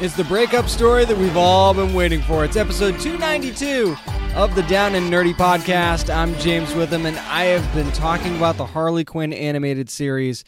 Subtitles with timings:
[0.00, 2.44] It's the breakup story that we've all been waiting for.
[2.44, 3.96] It's episode 292
[4.36, 6.08] of the Down and Nerdy podcast.
[6.08, 10.44] I'm James Witham, and I have been talking about the Harley Quinn animated series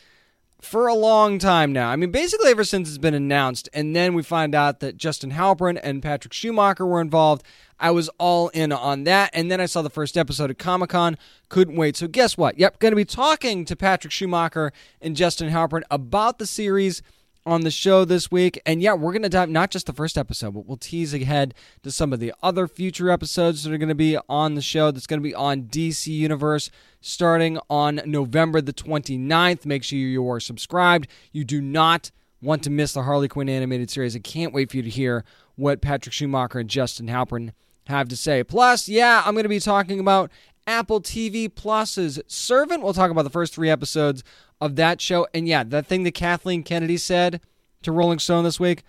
[0.60, 1.88] for a long time now.
[1.88, 5.32] I mean, basically ever since it's been announced, and then we find out that Justin
[5.32, 7.42] Halpern and Patrick Schumacher were involved.
[7.80, 10.90] I was all in on that, and then I saw the first episode of Comic
[10.90, 11.18] Con.
[11.48, 11.96] Couldn't wait.
[11.96, 12.56] So guess what?
[12.56, 17.02] Yep, going to be talking to Patrick Schumacher and Justin Halpern about the series
[17.46, 18.60] on the show this week.
[18.66, 21.54] And yeah, we're going to dive not just the first episode, but we'll tease ahead
[21.82, 24.90] to some of the other future episodes that are going to be on the show.
[24.90, 29.64] That's going to be on DC Universe starting on November the 29th.
[29.64, 31.08] Make sure you are subscribed.
[31.32, 32.10] You do not
[32.42, 34.16] want to miss the Harley Quinn animated series.
[34.16, 35.24] I can't wait for you to hear
[35.56, 37.52] what Patrick Schumacher and Justin Halpern
[37.86, 38.42] have to say.
[38.44, 40.30] Plus, yeah, I'm going to be talking about
[40.70, 42.82] Apple TV Plus's Servant.
[42.82, 44.22] We'll talk about the first three episodes
[44.60, 45.26] of that show.
[45.34, 47.40] And yeah, that thing that Kathleen Kennedy said
[47.82, 48.84] to Rolling Stone this week,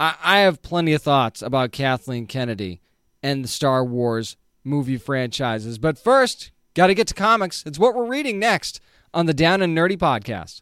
[0.00, 2.80] I, I have plenty of thoughts about Kathleen Kennedy
[3.22, 5.76] and the Star Wars movie franchises.
[5.76, 7.62] But first, got to get to comics.
[7.66, 8.80] It's what we're reading next
[9.12, 10.60] on the Down and Nerdy podcast.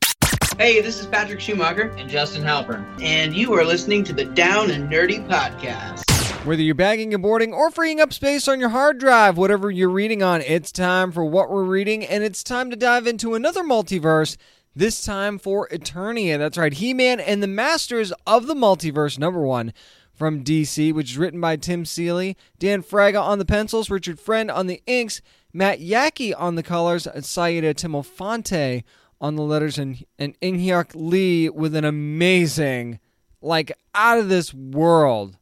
[0.58, 3.00] Hey, this is Patrick Schumacher, and Justin Halpern.
[3.00, 6.15] and you are listening to the Down and Nerdy Podcast.
[6.46, 9.88] Whether you're bagging and boarding or freeing up space on your hard drive, whatever you're
[9.88, 13.64] reading on, it's time for what we're reading, and it's time to dive into another
[13.64, 14.36] multiverse.
[14.72, 16.38] This time for Eternia.
[16.38, 19.72] That's right, He Man and the Masters of the Multiverse, number one
[20.14, 24.48] from DC, which is written by Tim Seeley, Dan Fraga on the pencils, Richard Friend
[24.48, 28.84] on the inks, Matt Yackey on the colors, and Saida Temofonte
[29.20, 33.00] on the letters, and, and Inhyuk Lee with an amazing,
[33.42, 35.38] like, out of this world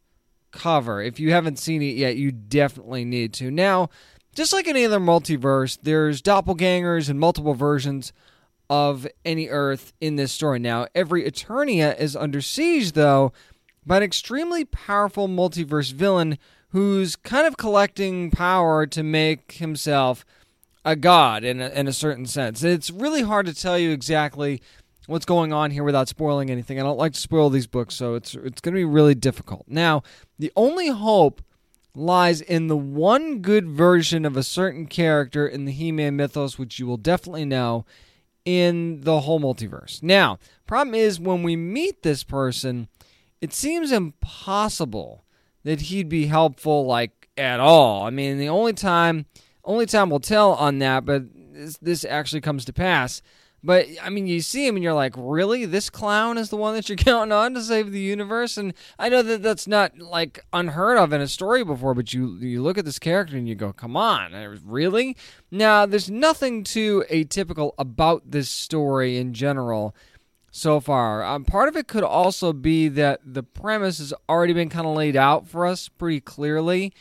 [0.55, 1.03] cover.
[1.03, 3.51] If you haven't seen it yet, you definitely need to.
[3.51, 3.91] Now,
[4.35, 8.13] just like any other multiverse, there's doppelgangers and multiple versions
[8.71, 10.59] of any Earth in this story.
[10.59, 13.33] Now, every Eternia is under siege, though,
[13.85, 16.39] by an extremely powerful multiverse villain
[16.69, 20.25] who's kind of collecting power to make himself
[20.85, 22.63] a god in a, in a certain sense.
[22.63, 24.61] It's really hard to tell you exactly
[25.07, 26.79] what's going on here without spoiling anything.
[26.79, 29.65] I don't like to spoil these books, so it's it's going to be really difficult.
[29.69, 30.03] Now,
[30.39, 31.43] the only hope
[31.95, 36.79] lies in the one good version of a certain character in the He-Man mythos, which
[36.79, 37.85] you will definitely know
[38.45, 40.03] in the whole multiverse.
[40.03, 42.89] Now, problem is when we meet this person,
[43.41, 45.25] it seems impossible
[45.63, 48.05] that he'd be helpful like at all.
[48.05, 49.27] I mean, the only time
[49.65, 51.23] only time will tell on that, but
[51.53, 53.23] this, this actually comes to pass.
[53.65, 55.65] But I mean, you see him and you're like, really?
[55.65, 58.59] This clown is the one that you're counting on to save the universe?
[58.59, 62.37] And I know that that's not like unheard of in a story before, but you
[62.37, 64.33] you look at this character and you go, come on,
[64.65, 65.17] really?
[65.51, 69.97] Now, there's nothing too atypical about this story in general
[70.51, 71.25] so far.
[71.25, 74.95] Um, part of it could also be that the premise has already been kind of
[74.95, 76.93] laid out for us pretty clearly.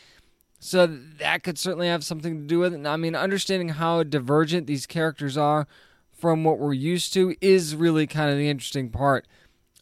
[0.58, 2.86] So that could certainly have something to do with it.
[2.86, 5.66] I mean, understanding how divergent these characters are
[6.24, 9.26] from what we're used to is really kind of the interesting part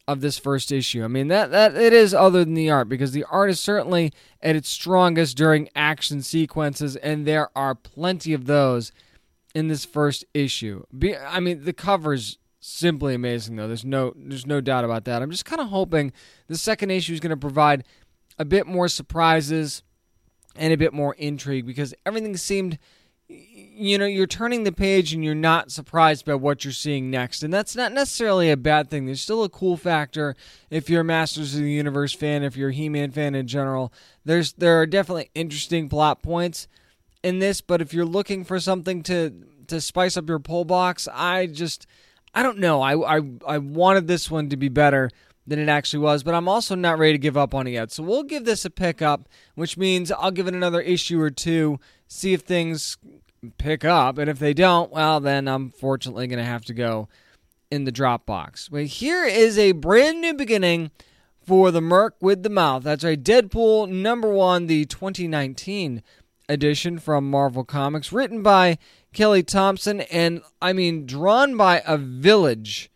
[0.09, 1.01] of this first issue.
[1.01, 4.11] I mean that that it is other than the art because the art is certainly
[4.41, 8.91] at its strongest during action sequences and there are plenty of those
[9.55, 10.83] in this first issue.
[10.99, 13.67] Be, I mean the cover's simply amazing though.
[13.67, 15.21] There's no there's no doubt about that.
[15.21, 16.11] I'm just kind of hoping
[16.49, 17.85] the second issue is going to provide
[18.37, 19.81] a bit more surprises
[20.57, 22.79] and a bit more intrigue because everything seemed
[23.75, 27.43] you know you're turning the page and you're not surprised by what you're seeing next.
[27.43, 29.05] And that's not necessarily a bad thing.
[29.05, 30.35] There's still a cool factor
[30.69, 33.91] if you're a masters of the universe fan if you're a he-man fan in general.
[34.23, 36.67] There's there are definitely interesting plot points
[37.23, 39.33] in this but if you're looking for something to
[39.67, 41.87] to spice up your pull box i just
[42.33, 42.81] i don't know.
[42.81, 45.09] I i, I wanted this one to be better
[45.45, 47.91] than it actually was, but I'm also not ready to give up on it yet.
[47.91, 51.29] So we'll give this a pick up, which means I'll give it another issue or
[51.29, 52.97] two, see if things
[53.57, 54.17] pick up.
[54.17, 57.07] And if they don't, well, then I'm fortunately going to have to go
[57.71, 58.69] in the drop box.
[58.69, 60.91] But here is a brand new beginning
[61.45, 62.83] for the Merc with the Mouth.
[62.83, 66.01] That's right, Deadpool number one, the 2019
[66.47, 68.77] edition from Marvel Comics, written by
[69.13, 72.91] Kelly Thompson, and I mean, drawn by a village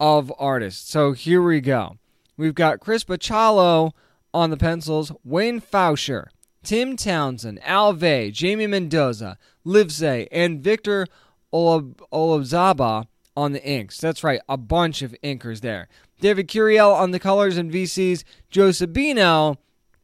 [0.00, 0.90] of artists.
[0.90, 1.96] So here we go.
[2.36, 3.92] We've got Chris Bachalo
[4.32, 6.28] on the pencils, Wayne Faucher,
[6.62, 11.06] Tim Townsend, Al Vey, Jamie Mendoza, Livesay, and Victor
[11.52, 13.06] Olazaba
[13.36, 13.98] on the inks.
[13.98, 15.88] That's right, a bunch of inkers there.
[16.20, 19.58] David Curiel on the colors and VCs, Joe Sabino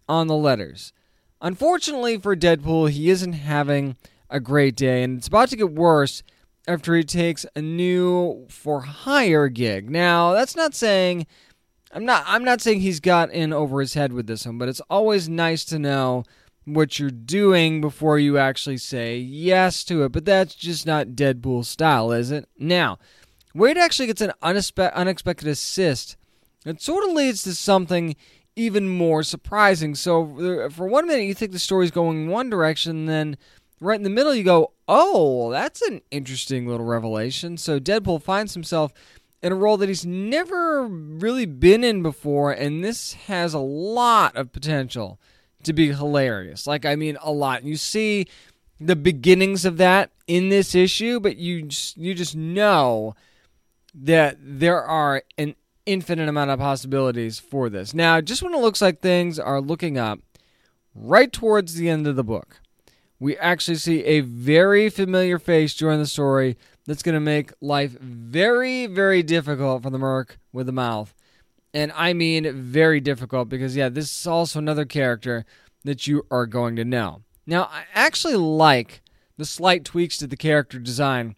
[0.08, 0.92] on the letters.
[1.40, 3.96] Unfortunately for Deadpool, he isn't having
[4.30, 6.22] a great day, and it's about to get worse
[6.66, 9.90] after he takes a new for hire gig.
[9.90, 11.26] Now, that's not saying
[11.92, 14.68] I'm not I'm not saying he's got in over his head with this one, but
[14.68, 16.24] it's always nice to know
[16.64, 20.12] what you're doing before you actually say yes to it.
[20.12, 22.48] But that's just not Deadpool style, is it?
[22.58, 22.98] Now,
[23.54, 26.16] Wade actually gets an unexpected assist.
[26.64, 28.16] It sort of leads to something
[28.56, 29.94] even more surprising.
[29.94, 33.36] So, for one minute, you think the story's going one direction, then
[33.80, 37.56] right in the middle, you go, oh, that's an interesting little revelation.
[37.56, 38.92] So, Deadpool finds himself
[39.42, 44.34] in a role that he's never really been in before, and this has a lot
[44.36, 45.20] of potential
[45.64, 46.66] to be hilarious.
[46.66, 47.64] Like, I mean, a lot.
[47.64, 48.26] You see
[48.80, 53.14] the beginnings of that in this issue, but you just, you just know
[53.94, 55.54] that there are an
[55.86, 57.94] infinite amount of possibilities for this.
[57.94, 60.20] Now, just when it looks like things are looking up,
[60.94, 62.60] right towards the end of the book,
[63.20, 66.56] we actually see a very familiar face during the story
[66.86, 71.14] that's going to make life very, very difficult for the Merc with the mouth.
[71.74, 75.44] And I mean very difficult because, yeah, this is also another character
[75.82, 77.22] that you are going to know.
[77.46, 79.02] Now, I actually like
[79.36, 81.34] the slight tweaks to the character design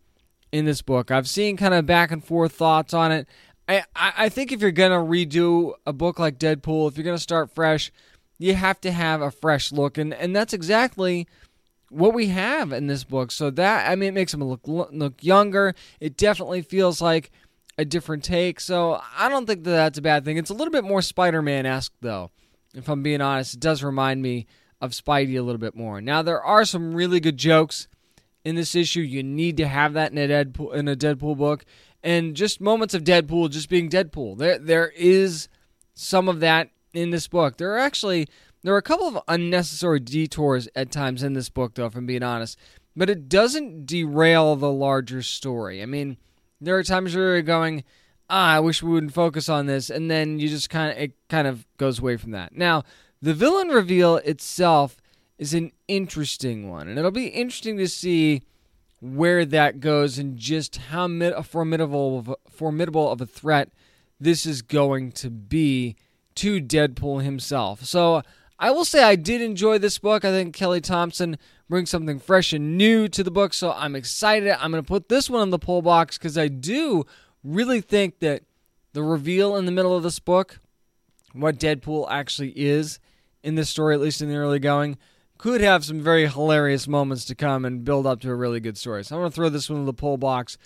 [0.53, 1.11] in this book.
[1.11, 3.27] I've seen kind of back and forth thoughts on it.
[3.69, 7.17] I, I think if you're going to redo a book like Deadpool, if you're going
[7.17, 7.91] to start fresh,
[8.39, 9.99] you have to have a fresh look.
[9.99, 11.27] And, and that's exactly
[11.89, 13.33] what we have in this book.
[13.33, 15.75] So that, I mean, it makes him look, look younger.
[15.99, 17.33] It definitely feels like
[17.79, 18.61] a different take.
[18.61, 20.37] So I don't think that that's a bad thing.
[20.37, 22.31] It's a little bit more Spider Man esque, though.
[22.75, 24.47] If I'm being honest, it does remind me
[24.81, 26.01] of Spidey a little bit more.
[26.01, 27.89] Now, there are some really good jokes
[28.45, 29.01] in this issue.
[29.01, 31.65] You need to have that in a Deadpool in a Deadpool book,
[32.03, 34.39] and just moments of Deadpool just being Deadpool.
[34.39, 35.49] There there is
[35.95, 37.57] some of that in this book.
[37.57, 38.29] There are actually
[38.63, 42.07] there are a couple of unnecessary detours at times in this book, though, if I'm
[42.07, 42.59] being honest.
[42.95, 45.83] But it doesn't derail the larger story.
[45.83, 46.17] I mean,
[46.61, 47.85] there are times where you're going,
[48.31, 51.13] ah, I wish we wouldn't focus on this, and then you just kind of it
[51.29, 52.57] kind of goes away from that.
[52.57, 52.85] Now,
[53.23, 54.97] the villain reveal itself
[55.39, 58.43] is an interesting one, and it'll be interesting to see
[59.01, 61.07] where that goes and just how
[61.43, 63.71] formidable formidable of a threat
[64.19, 65.97] this is going to be
[66.35, 67.85] to Deadpool himself.
[67.85, 68.23] So
[68.59, 70.25] I will say I did enjoy this book.
[70.25, 71.39] I think Kelly Thompson
[71.69, 74.53] brings something fresh and new to the book, so I'm excited.
[74.63, 77.05] I'm going to put this one in the pull box because I do
[77.43, 78.43] really think that
[78.93, 80.61] the reveal in the middle of this book,
[81.33, 82.99] what Deadpool actually is
[83.43, 84.97] in this story, at least in the early going,
[85.39, 88.79] could have some very hilarious moments to come and build up to a really good
[88.79, 89.05] story.
[89.05, 90.57] So I'm going to throw this one in the pull box,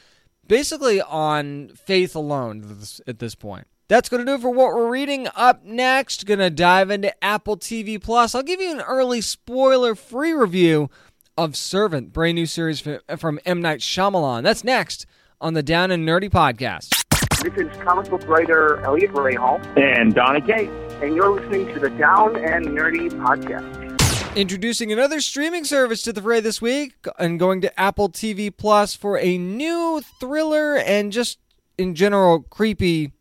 [0.46, 3.66] basically on faith alone at this point.
[3.90, 5.26] That's going to do it for what we're reading.
[5.34, 8.36] Up next, going to dive into Apple TV Plus.
[8.36, 10.88] I'll give you an early spoiler-free review
[11.36, 12.80] of Servant, brand new series
[13.18, 14.44] from M Night Shyamalan.
[14.44, 15.06] That's next
[15.40, 17.02] on the Down and Nerdy podcast.
[17.42, 20.70] This is comic book writer Elliot Rahal and Donny Cates,
[21.02, 24.36] and you're listening to the Down and Nerdy podcast.
[24.36, 28.94] Introducing another streaming service to the fray this week and going to Apple TV Plus
[28.94, 31.40] for a new thriller and just
[31.76, 33.14] in general creepy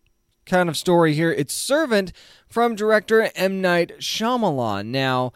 [0.49, 1.31] kind of story here.
[1.31, 2.11] It's Servant
[2.47, 3.61] from director M.
[3.61, 4.87] Night Shyamalan.
[4.87, 5.31] Now,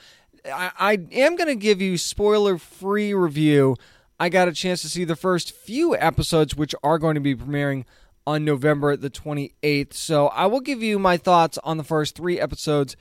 [0.45, 3.77] I, I am going to give you spoiler free review.
[4.19, 7.35] I got a chance to see the first few episodes, which are going to be
[7.35, 7.85] premiering
[8.25, 9.93] on November the 28th.
[9.93, 12.95] So I will give you my thoughts on the first three episodes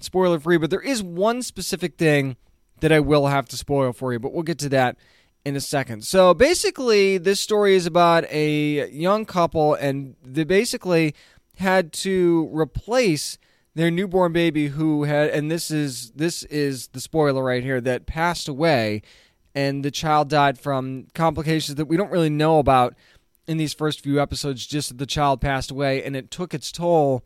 [0.00, 2.36] spoiler free, but there is one specific thing
[2.80, 4.96] that I will have to spoil for you, but we'll get to that
[5.46, 6.04] in a second.
[6.04, 11.14] So basically, this story is about a young couple, and they basically
[11.56, 13.38] had to replace
[13.74, 18.06] their newborn baby who had and this is this is the spoiler right here that
[18.06, 19.02] passed away
[19.54, 22.94] and the child died from complications that we don't really know about
[23.46, 26.72] in these first few episodes just that the child passed away and it took its
[26.72, 27.22] toll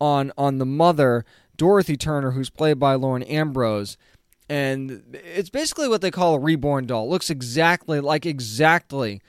[0.00, 1.24] on on the mother
[1.60, 3.98] Dorothy Turner, who's played by Lauren Ambrose.
[4.48, 7.04] And it's basically what they call a reborn doll.
[7.04, 9.20] It looks exactly like exactly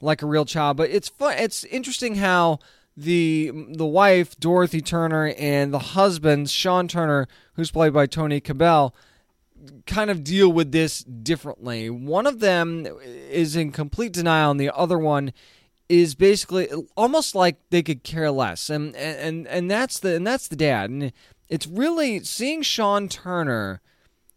[0.00, 1.34] like a real child, but it's fun.
[1.36, 2.60] It's interesting how
[2.96, 8.92] the the wife Dorothy Turner and the husband Sean Turner, who's played by Toby Kebbell,
[9.86, 11.90] kind of deal with this differently.
[11.90, 15.32] One of them is in complete denial, and the other one
[15.88, 20.48] is basically almost like they could care less, and and and that's the and that's
[20.48, 20.90] the dad.
[20.90, 21.12] And
[21.48, 23.80] it's really seeing Sean Turner,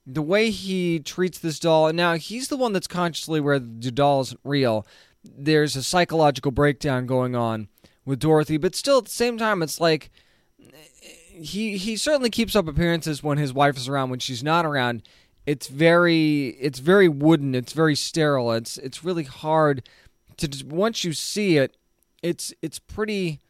[0.05, 1.87] the way he treats this doll.
[1.87, 4.85] And now he's the one that's consciously where the doll isn't real.
[5.23, 7.67] There's a psychological breakdown going on
[8.07, 10.09] with Dorothy, but still at the same time, it's like
[10.57, 14.09] he he certainly keeps up appearances when his wife is around.
[14.09, 15.03] When she's not around,
[15.45, 17.53] it's very it's very wooden.
[17.53, 18.53] It's very sterile.
[18.53, 19.87] It's it's really hard
[20.37, 21.75] to once you see it,
[22.23, 23.41] it's it's pretty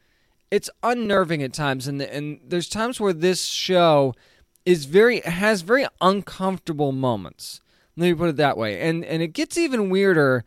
[0.50, 4.12] it's unnerving at times, and and there's times where this show
[4.66, 7.60] is very has very uncomfortable moments.
[7.96, 10.44] Let me put it that way, and and it gets even weirder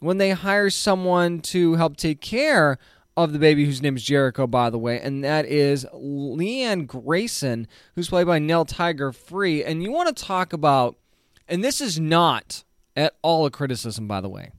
[0.00, 2.78] when they hire someone to help take care
[3.16, 7.68] of the baby whose name is Jericho, by the way, and that is Leanne Grayson,
[7.94, 9.62] who's played by Nell Tiger Free.
[9.62, 10.96] And you want to talk about,
[11.48, 12.64] and this is not
[12.96, 14.50] at all a criticism, by the way,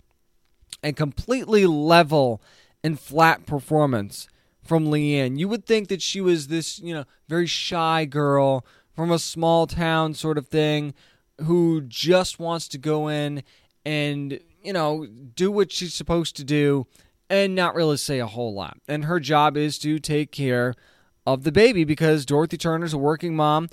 [0.84, 2.42] a completely level
[2.84, 4.30] and flat performance
[4.64, 5.38] from Leanne.
[5.38, 9.68] You would think that she was this, you know, very shy girl from a small
[9.68, 10.94] town sort of thing
[11.42, 13.44] who just wants to go in
[13.86, 16.88] and, you know, do what she's supposed to do
[17.30, 18.78] and not really say a whole lot.
[18.88, 20.76] And her job is to take care
[21.26, 23.70] of the baby because Dorothy Turner's a working mom.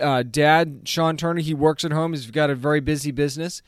[0.00, 2.12] Uh, Dad Sean Turner, he works at home.
[2.12, 3.62] He's got a very busy business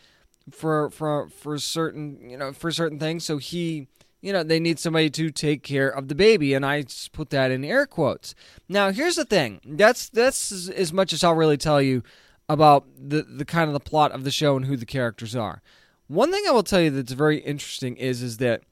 [0.51, 3.25] for for for certain you know for certain things.
[3.25, 3.89] So he
[4.21, 7.51] you know they need somebody to take care of the baby, and I put that
[7.51, 8.35] in air quotes.
[8.69, 9.61] Now here's the thing.
[9.65, 12.03] That's that's as much as I'll really tell you
[12.49, 15.63] about the the kind of the plot of the show and who the characters are.
[16.07, 18.63] One thing I will tell you that's very interesting is is that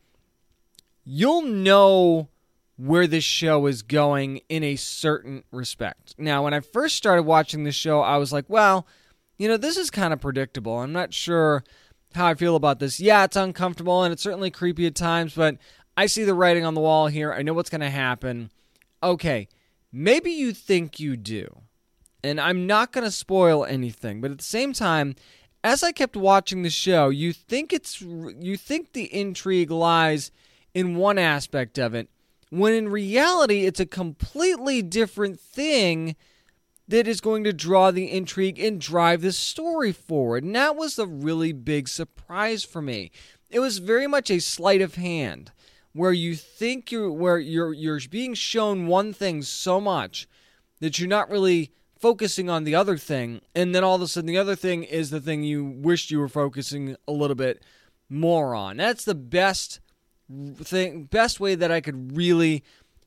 [1.05, 2.29] you'll know
[2.77, 6.15] where this show is going in a certain respect.
[6.19, 8.87] Now, when I first started watching the show, I was like, well,
[9.39, 10.79] you know, this is kind of predictable.
[10.79, 11.65] I'm not sure
[12.15, 13.01] how I feel about this.
[13.01, 15.59] Yeah, it's uncomfortable and it's certainly creepy at times, but
[15.97, 17.33] I see the writing on the wall here.
[17.33, 18.51] I know what's going to happen.
[19.03, 19.49] Okay,
[19.93, 21.63] maybe you think you do.
[22.25, 25.17] And I'm not going to spoil anything, but at the same time,
[25.65, 30.31] as I kept watching the show, you think it's you think the intrigue lies
[30.75, 32.09] in one aspect of it,
[32.51, 36.17] when in reality, it's a completely different thing
[36.89, 40.45] that is going to draw the intrigue and drive the story forward.
[40.45, 43.11] And that was a really big surprise for me.
[43.49, 45.53] It was very much a sleight of hand
[45.93, 50.27] where you think you're where you're you're being shown one thing so much
[50.81, 54.27] that you're not really focusing on the other thing and then all of a sudden
[54.27, 57.63] the other thing is the thing you wished you were focusing a little bit
[58.09, 58.77] more on.
[58.79, 59.81] That's the best
[60.57, 62.63] thing, best way that I could really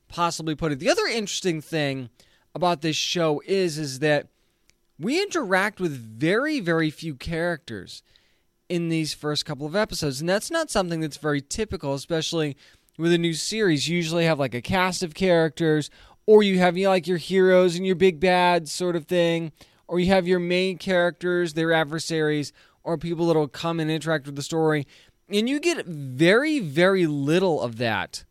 [0.08, 0.78] possibly put it.
[0.78, 2.10] The other interesting thing
[2.54, 4.28] about this show is is that
[4.98, 8.02] we interact with very very few characters
[8.68, 12.56] in these first couple of episodes, and that's not something that's very typical, especially
[12.98, 13.88] with a new series.
[13.88, 15.90] You usually have like a cast of characters,
[16.26, 19.52] or you have you know, like your heroes and your big bads sort of thing,
[19.86, 22.52] or you have your main characters, their adversaries,
[22.82, 24.86] or people that'll come and interact with the story
[25.28, 28.24] and you get very very little of that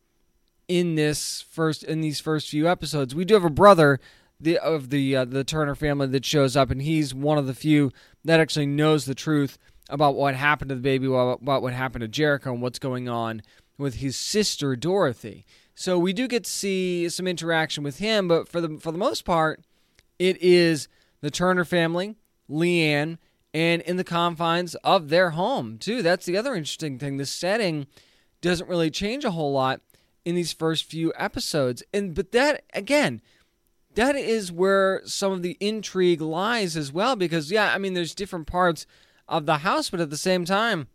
[0.67, 3.13] in this first in these first few episodes.
[3.13, 3.99] We do have a brother
[4.39, 7.53] the of the uh, the Turner family that shows up, and he's one of the
[7.53, 7.91] few
[8.23, 9.57] that actually knows the truth
[9.89, 13.41] about what happened to the baby, about what happened to Jericho, and what's going on
[13.77, 15.45] with his sister Dorothy.
[15.75, 18.97] So we do get to see some interaction with him, but for the for the
[18.97, 19.61] most part,
[20.17, 20.87] it is
[21.21, 22.15] the Turner family,
[22.49, 23.17] Leanne,
[23.55, 26.01] and in the confines of their home, too.
[26.01, 27.15] That's the other interesting thing.
[27.15, 27.87] The setting
[28.41, 29.79] doesn't really change a whole lot
[30.25, 31.81] in these first few episodes.
[31.93, 33.21] And but that again,
[33.93, 38.13] that is where some of the intrigue lies as well because yeah, I mean there's
[38.13, 38.85] different parts
[39.25, 40.89] of the house, but at the same time,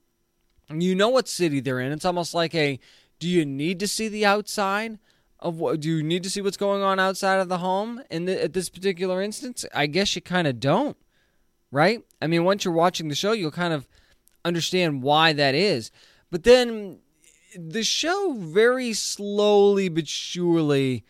[0.68, 1.92] you know what city they're in.
[1.92, 2.78] It's almost like a
[3.18, 4.98] do you need to see the outside
[5.38, 8.28] of what do you need to see what's going on outside of the home in
[8.28, 9.64] at this particular instance?
[9.74, 10.98] I guess you kind of don't
[11.70, 12.02] right?
[12.20, 13.88] I mean, once you're watching the show, you'll kind of
[14.44, 15.90] understand why that is.
[16.30, 16.98] But then
[17.56, 21.04] the show very slowly but surely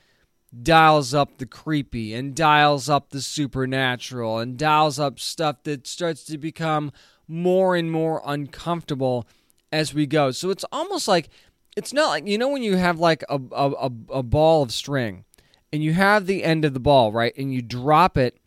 [0.62, 6.24] dials up the creepy and dials up the supernatural and dials up stuff that starts
[6.24, 6.90] to become
[7.28, 9.26] more and more uncomfortable
[9.70, 10.30] as we go.
[10.32, 11.28] So it's almost like
[11.76, 15.24] it's not like you know when you have like a a, a ball of string
[15.72, 17.32] and you have the end of the ball, right?
[17.36, 18.39] And you drop it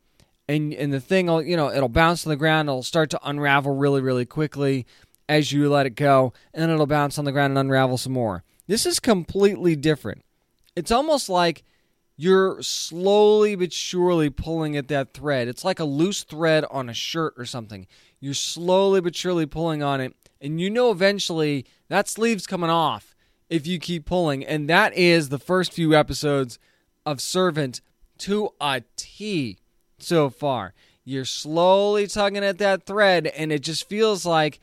[0.48, 3.20] and and the thing will you know it'll bounce on the ground it'll start to
[3.24, 4.86] unravel really really quickly
[5.30, 8.14] as you let it go and then it'll bounce on the ground and unravel some
[8.14, 8.44] more.
[8.68, 10.24] This is completely different.
[10.76, 11.64] It's almost like
[12.16, 15.48] you're slowly but surely pulling at that thread.
[15.48, 17.88] It's like a loose thread on a shirt or something.
[18.20, 23.16] You're slowly but surely pulling on it and you know eventually that sleeve's coming off
[23.50, 24.46] if you keep pulling.
[24.46, 26.60] And that is the first few episodes
[27.06, 27.82] of servant
[28.20, 29.58] to a T
[30.03, 30.74] so far.
[31.05, 34.60] You're slowly tugging at that thread, and it just feels like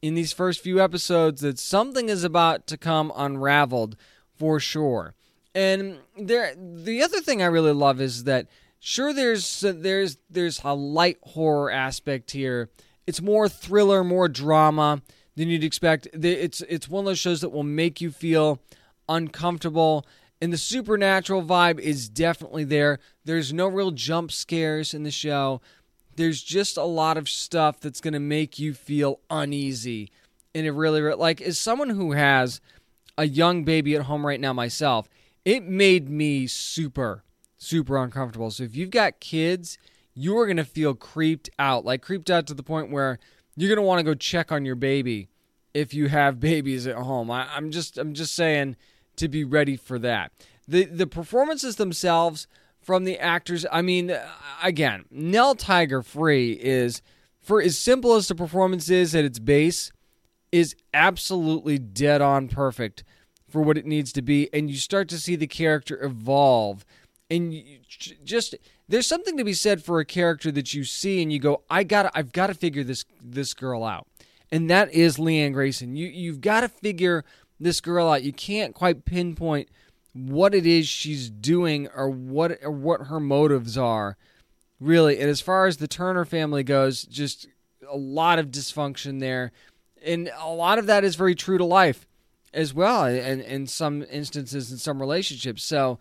[0.00, 3.96] in these first few episodes that something is about to come unraveled
[4.36, 5.14] for sure.
[5.54, 8.48] And there, the other thing I really love is that
[8.80, 12.70] sure there's there's there's a light horror aspect here.
[13.06, 15.02] It's more thriller, more drama
[15.36, 16.08] than you'd expect.
[16.12, 18.60] It's it's one of those shows that will make you feel
[19.08, 20.06] uncomfortable.
[20.42, 22.98] And the supernatural vibe is definitely there.
[23.24, 25.60] There's no real jump scares in the show.
[26.16, 30.10] There's just a lot of stuff that's going to make you feel uneasy.
[30.52, 32.60] And it really, like, as someone who has
[33.16, 35.08] a young baby at home right now myself,
[35.44, 37.22] it made me super,
[37.56, 38.50] super uncomfortable.
[38.50, 39.78] So if you've got kids,
[40.12, 43.20] you are going to feel creeped out, like creeped out to the point where
[43.54, 45.28] you're going to want to go check on your baby
[45.72, 47.30] if you have babies at home.
[47.30, 48.74] I, I'm just, I'm just saying
[49.16, 50.32] to be ready for that.
[50.66, 52.46] The the performances themselves
[52.80, 54.26] from the actors, I mean, uh,
[54.62, 57.00] again, Nell Tiger Free is
[57.40, 59.92] for as simple as the performance is at its base,
[60.50, 63.04] is absolutely dead on perfect
[63.48, 66.84] for what it needs to be, and you start to see the character evolve,
[67.30, 67.54] and
[68.24, 68.54] just
[68.88, 71.84] there's something to be said for a character that you see and you go, I
[71.84, 74.06] got, I've got to figure this this girl out,
[74.50, 75.96] and that is Leanne Grayson.
[75.96, 77.24] You you've got to figure
[77.62, 78.22] this girl out.
[78.22, 79.68] You can't quite pinpoint
[80.12, 84.16] what it is she's doing or what or what her motives are
[84.80, 85.18] really.
[85.18, 87.48] And as far as the turner family goes just
[87.88, 89.52] a lot of dysfunction there.
[90.04, 92.06] And a lot of that is very true to life
[92.52, 95.62] as well and in some instances in some relationships.
[95.62, 95.98] So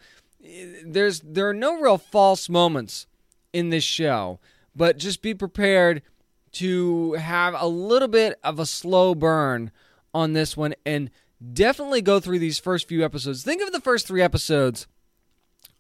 [0.84, 3.08] there's there are no real false moments
[3.54, 4.40] in this show
[4.76, 6.02] but just be prepared
[6.52, 9.72] to have a little bit of a slow burn
[10.14, 11.10] on this one and
[11.54, 13.44] definitely go through these first few episodes.
[13.44, 14.88] Think of the first three episodes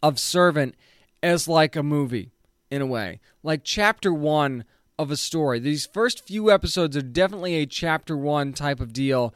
[0.01, 0.75] of Servant
[1.21, 2.31] as like a movie,
[2.71, 4.63] in a way, like chapter one
[4.97, 5.59] of a story.
[5.59, 9.33] These first few episodes are definitely a chapter one type of deal.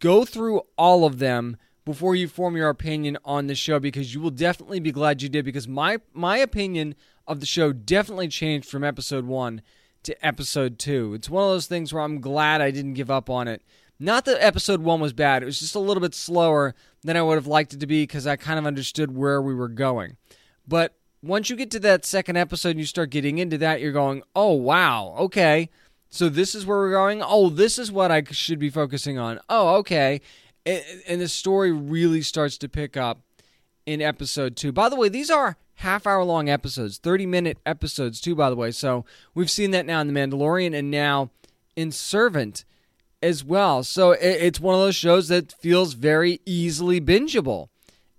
[0.00, 4.20] Go through all of them before you form your opinion on the show because you
[4.20, 6.94] will definitely be glad you did because my my opinion
[7.26, 9.62] of the show definitely changed from episode 1
[10.04, 11.14] to episode 2.
[11.14, 13.62] It's one of those things where I'm glad I didn't give up on it
[14.02, 17.22] not that episode one was bad, it was just a little bit slower than I
[17.22, 20.16] would have liked it to be because I kind of understood where we were going.
[20.66, 23.92] But once you get to that second episode and you start getting into that, you're
[23.92, 25.70] going, oh, wow, okay.
[26.10, 27.22] So this is where we're going.
[27.24, 29.38] Oh, this is what I should be focusing on.
[29.48, 30.20] Oh, okay.
[30.66, 33.20] And, the story really starts to pick up
[33.86, 34.72] in episode two.
[34.72, 38.56] By the way, these are half hour long episodes, 30 minute episodes, too, by the
[38.56, 38.70] way.
[38.70, 41.30] So we've seen that now in The Mandalorian and now
[41.74, 42.64] in Servant
[43.22, 43.82] as well.
[43.82, 47.68] So it's one of those shows that feels very easily bingeable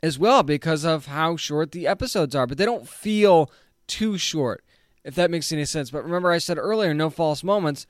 [0.02, 3.52] as well because of how short the episodes are, but they don't feel
[3.88, 4.64] too short,
[5.04, 5.92] if that makes any sense.
[5.92, 7.86] But remember, I said earlier, no false moments.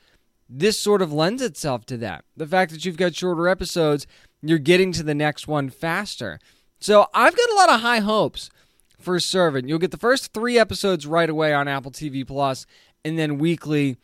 [0.49, 2.25] This sort of lends itself to that.
[2.35, 4.05] The fact that you've got shorter episodes,
[4.41, 6.39] you're getting to the next one faster.
[6.79, 8.49] So I've got a lot of high hopes
[8.99, 9.67] for Servant.
[9.67, 12.65] You'll get the first three episodes right away on Apple TV Plus,
[13.05, 13.97] and then weekly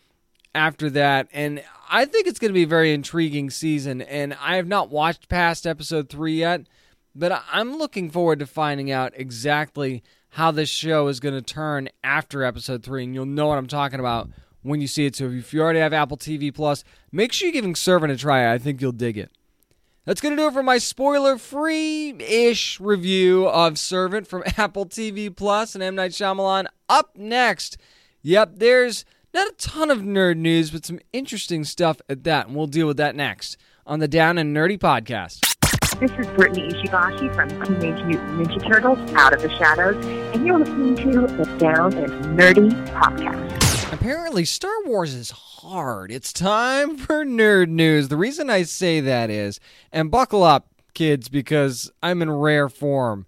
[0.59, 1.29] after that.
[1.31, 4.01] And I think it's going to be a very intriguing season.
[4.01, 6.67] And I have not watched past episode three yet,
[7.15, 11.87] but I'm looking forward to finding out exactly how this show is going to turn
[12.03, 13.05] after episode three.
[13.05, 14.29] And you'll know what I'm talking about
[14.61, 15.15] when you see it.
[15.15, 18.53] So if you already have Apple TV Plus, make sure you're giving Servant a try.
[18.53, 19.31] I think you'll dig it.
[20.03, 24.85] That's going to do it for my spoiler free ish review of Servant from Apple
[24.85, 25.95] TV Plus and M.
[25.95, 26.65] Night Shyamalan.
[26.89, 27.77] Up next,
[28.21, 32.55] yep, there's not a ton of nerd news, but some interesting stuff at that, and
[32.55, 35.45] we'll deal with that next on the Down and Nerdy podcast.
[35.99, 40.57] This is Brittany Ishibashi from Teenage Mutant Ninja Turtles Out of the Shadows, and you're
[40.57, 43.93] listening to the Down and Nerdy podcast.
[43.93, 46.11] Apparently, Star Wars is hard.
[46.11, 48.07] It's time for nerd news.
[48.07, 49.59] The reason I say that is,
[49.91, 53.27] and buckle up, kids, because I'm in rare form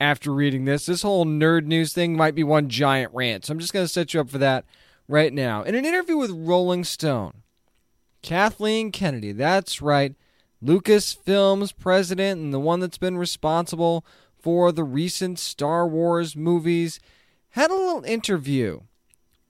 [0.00, 0.86] after reading this.
[0.86, 3.92] This whole nerd news thing might be one giant rant, so I'm just going to
[3.92, 4.64] set you up for that
[5.08, 5.62] right now.
[5.62, 7.42] In an interview with Rolling Stone,
[8.22, 10.14] Kathleen Kennedy, that's right,
[10.62, 14.04] Lucasfilm's president and the one that's been responsible
[14.38, 17.00] for the recent Star Wars movies,
[17.50, 18.80] had a little interview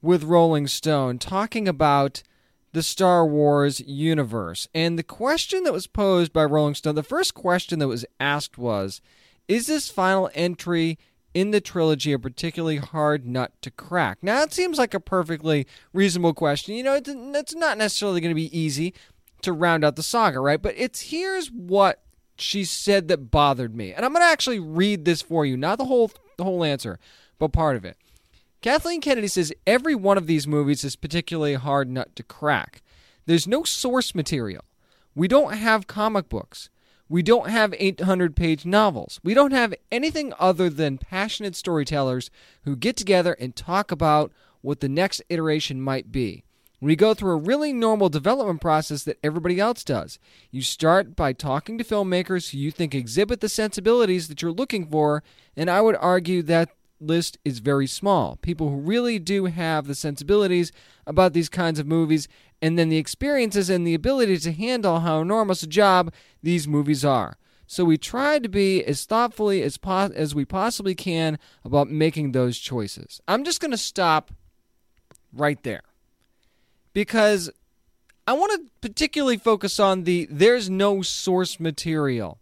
[0.01, 2.23] with Rolling Stone talking about
[2.71, 4.67] the Star Wars universe.
[4.73, 8.57] And the question that was posed by Rolling Stone, the first question that was asked
[8.57, 9.01] was
[9.47, 10.97] Is this final entry
[11.39, 14.17] in the trilogy a particularly hard nut to crack?
[14.21, 16.75] Now, it seems like a perfectly reasonable question.
[16.75, 18.93] You know, it's, it's not necessarily going to be easy
[19.43, 20.61] to round out the saga, right?
[20.61, 22.01] But it's here's what
[22.37, 23.93] she said that bothered me.
[23.93, 26.99] And I'm going to actually read this for you, not the whole the whole answer,
[27.37, 27.97] but part of it.
[28.61, 32.81] Kathleen Kennedy says every one of these movies is particularly hard nut to crack.
[33.25, 34.65] There's no source material.
[35.15, 36.69] We don't have comic books.
[37.09, 39.19] We don't have 800 page novels.
[39.23, 42.29] We don't have anything other than passionate storytellers
[42.63, 46.43] who get together and talk about what the next iteration might be.
[46.81, 50.17] We go through a really normal development process that everybody else does.
[50.51, 54.87] You start by talking to filmmakers who you think exhibit the sensibilities that you're looking
[54.87, 55.23] for,
[55.57, 56.69] and I would argue that
[57.01, 58.37] list is very small.
[58.37, 60.71] People who really do have the sensibilities
[61.05, 62.27] about these kinds of movies,
[62.61, 67.05] and then the experiences and the ability to handle how enormous a job these movies
[67.05, 67.37] are.
[67.67, 72.31] So we try to be as thoughtfully as po- as we possibly can about making
[72.31, 73.21] those choices.
[73.27, 74.31] I'm just going to stop
[75.31, 75.83] right there
[76.93, 77.51] because
[78.27, 82.39] I want to particularly focus on the there's no source material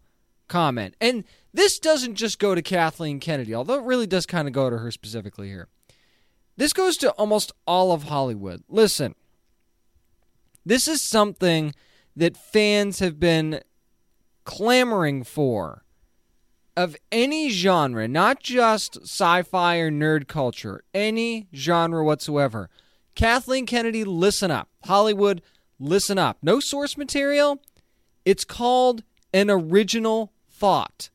[0.47, 0.95] comment.
[1.01, 4.69] And this doesn't just go to Kathleen Kennedy, although it really does kind of go
[4.69, 5.67] to her specifically here.
[6.55, 8.63] This goes to almost all of Hollywood.
[8.67, 9.15] Listen,
[10.67, 11.73] this is something
[12.15, 13.61] that fans have been
[14.43, 15.83] clamoring for
[16.75, 22.69] of any genre, not just sci fi or nerd culture, any genre whatsoever.
[23.15, 24.69] Kathleen Kennedy, listen up.
[24.85, 25.41] Hollywood,
[25.79, 26.37] listen up.
[26.41, 27.61] No source material.
[28.25, 29.03] It's called
[29.33, 31.09] an original thought.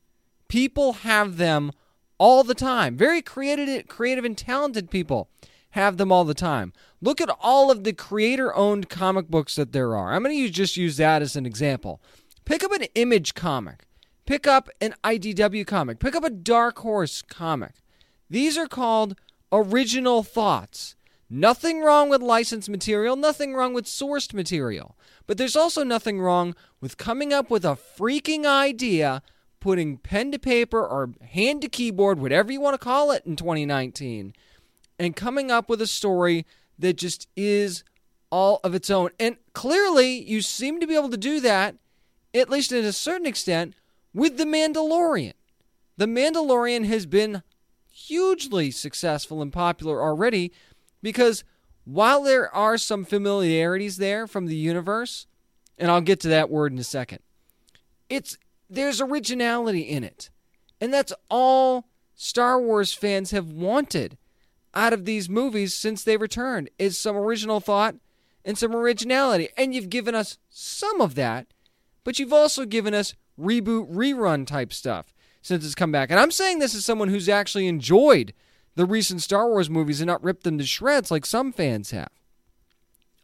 [0.49, 1.71] People have them
[2.17, 2.97] all the time.
[2.97, 5.29] Very creative, creative and talented people
[5.73, 6.71] have them all the time.
[7.01, 10.13] Look at all of the creator-owned comic books that there are.
[10.13, 11.99] I'm going to just use that as an example.
[12.45, 13.85] Pick up an Image comic.
[14.27, 15.97] Pick up an IDW comic.
[15.97, 17.73] Pick up a Dark Horse comic.
[18.29, 19.19] These are called
[19.51, 20.95] original thoughts.
[21.27, 24.95] Nothing wrong with licensed material, nothing wrong with sourced material.
[25.25, 29.23] But there's also nothing wrong with coming up with a freaking idea,
[29.59, 33.35] putting pen to paper or hand to keyboard, whatever you want to call it in
[33.35, 34.35] 2019,
[34.99, 36.45] and coming up with a story
[36.79, 37.83] that just is
[38.29, 39.09] all of its own.
[39.19, 41.75] And clearly, you seem to be able to do that,
[42.33, 43.75] at least to a certain extent,
[44.13, 45.33] with The Mandalorian.
[45.97, 47.43] The Mandalorian has been
[47.91, 50.51] hugely successful and popular already
[51.01, 51.43] because
[51.85, 55.27] while there are some familiarities there from the universe,
[55.77, 57.19] and I'll get to that word in a second,
[58.09, 58.37] it's
[58.69, 60.29] there's originality in it.
[60.81, 64.17] And that's all Star Wars fans have wanted
[64.73, 67.95] out of these movies since they returned is some original thought
[68.45, 69.49] and some originality.
[69.57, 71.47] And you've given us some of that,
[72.03, 76.09] but you've also given us reboot rerun type stuff since it's come back.
[76.09, 78.33] And I'm saying this as someone who's actually enjoyed
[78.75, 82.09] the recent Star Wars movies and not ripped them to shreds like some fans have.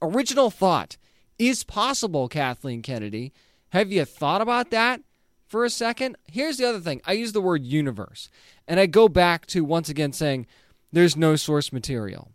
[0.02, 0.98] Original thought
[1.38, 3.34] is possible, Kathleen Kennedy.
[3.70, 5.02] Have you thought about that
[5.48, 6.18] for a second?
[6.26, 8.30] Here's the other thing I use the word universe,
[8.68, 10.48] and I go back to once again saying
[10.91, 12.32] there's no source material.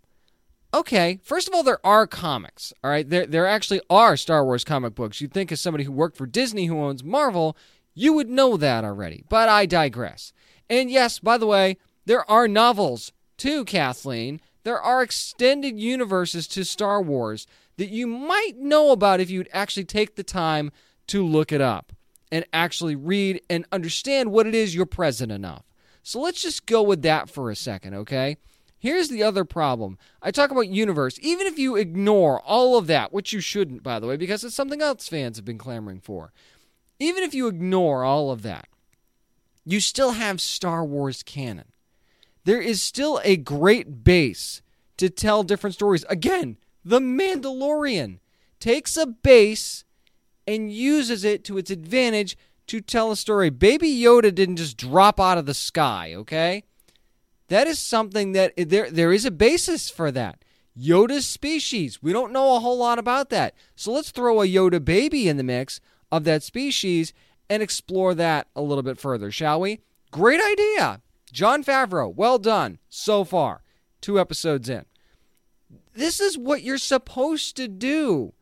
[0.72, 2.72] Okay, first of all, there are comics.
[2.82, 5.20] All right, there there actually are Star Wars comic books.
[5.20, 7.56] You'd think as somebody who worked for Disney who owns Marvel,
[7.94, 9.24] you would know that already.
[9.28, 10.32] But I digress.
[10.68, 14.40] And yes, by the way, there are novels too, Kathleen.
[14.64, 19.84] There are extended universes to Star Wars that you might know about if you'd actually
[19.84, 20.72] take the time
[21.08, 21.92] to look it up
[22.32, 25.62] and actually read and understand what it is you're present of.
[26.04, 28.36] So let's just go with that for a second, okay?
[28.78, 29.98] Here's the other problem.
[30.22, 31.18] I talk about universe.
[31.20, 34.54] Even if you ignore all of that, which you shouldn't, by the way, because it's
[34.54, 36.32] something else fans have been clamoring for.
[37.00, 38.68] Even if you ignore all of that,
[39.64, 41.72] you still have Star Wars canon
[42.44, 44.62] there is still a great base
[44.98, 46.04] to tell different stories.
[46.08, 48.18] Again, The Mandalorian
[48.60, 49.84] takes a base
[50.46, 52.36] and uses it to its advantage
[52.66, 53.50] to tell a story.
[53.50, 56.64] Baby Yoda didn't just drop out of the sky, okay?
[57.48, 60.44] That is something that eh, there there is a basis for that.
[60.76, 62.02] Yoda's species.
[62.02, 63.54] We don't know a whole lot about that.
[63.76, 67.12] So let's throw a Yoda baby in the mix of that species
[67.48, 69.80] and explore that a little bit further, shall we?
[70.10, 71.00] Great idea.
[71.32, 73.62] Jon Favreau, well done so far.
[74.00, 74.84] Two episodes in.
[75.94, 78.32] This is what you're supposed to do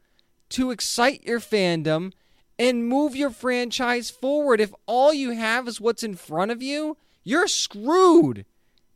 [0.50, 2.12] to excite your fandom
[2.62, 4.60] and move your franchise forward.
[4.60, 8.46] If all you have is what's in front of you, you're screwed.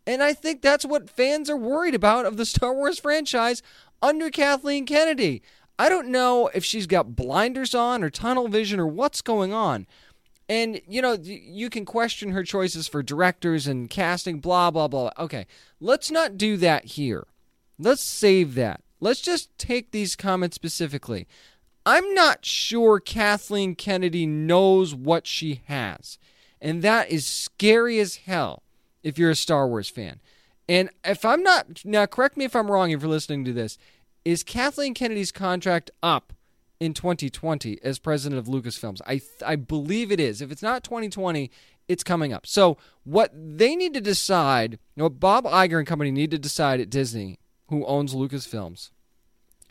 [0.07, 3.65] And I think that's what fans are worried about of the Star Wars franchise
[4.01, 5.43] under Kathleen Kennedy.
[5.81, 9.89] I don't know if she's got blinders on or tunnel vision or what's going on,
[10.49, 15.11] and, you know, you can question her choices for directors and casting, blah, blah, blah.
[15.19, 15.45] Okay,
[15.81, 17.27] let's not do that here.
[17.81, 18.81] Let's save that.
[19.01, 21.27] Let's just take these comments specifically.
[21.87, 26.19] I'm not sure Kathleen Kennedy knows what she has.
[26.61, 28.65] And that is scary as hell
[29.05, 30.21] if you're a Star Wars fan.
[30.69, 32.91] And if I'm not now, correct me if I'm wrong.
[32.91, 33.79] If you're listening to this,
[34.25, 36.33] is Kathleen Kennedy's contract up
[36.81, 39.01] in 2020 as president of Lucasfilms?
[39.07, 40.43] I I believe it is.
[40.43, 41.53] If it's not 2020,
[41.87, 42.49] it's coming up.
[42.49, 46.81] So what they need to decide, you know, Bob Iger and company need to decide
[46.81, 48.91] at Disney, who owns Lucasfilms,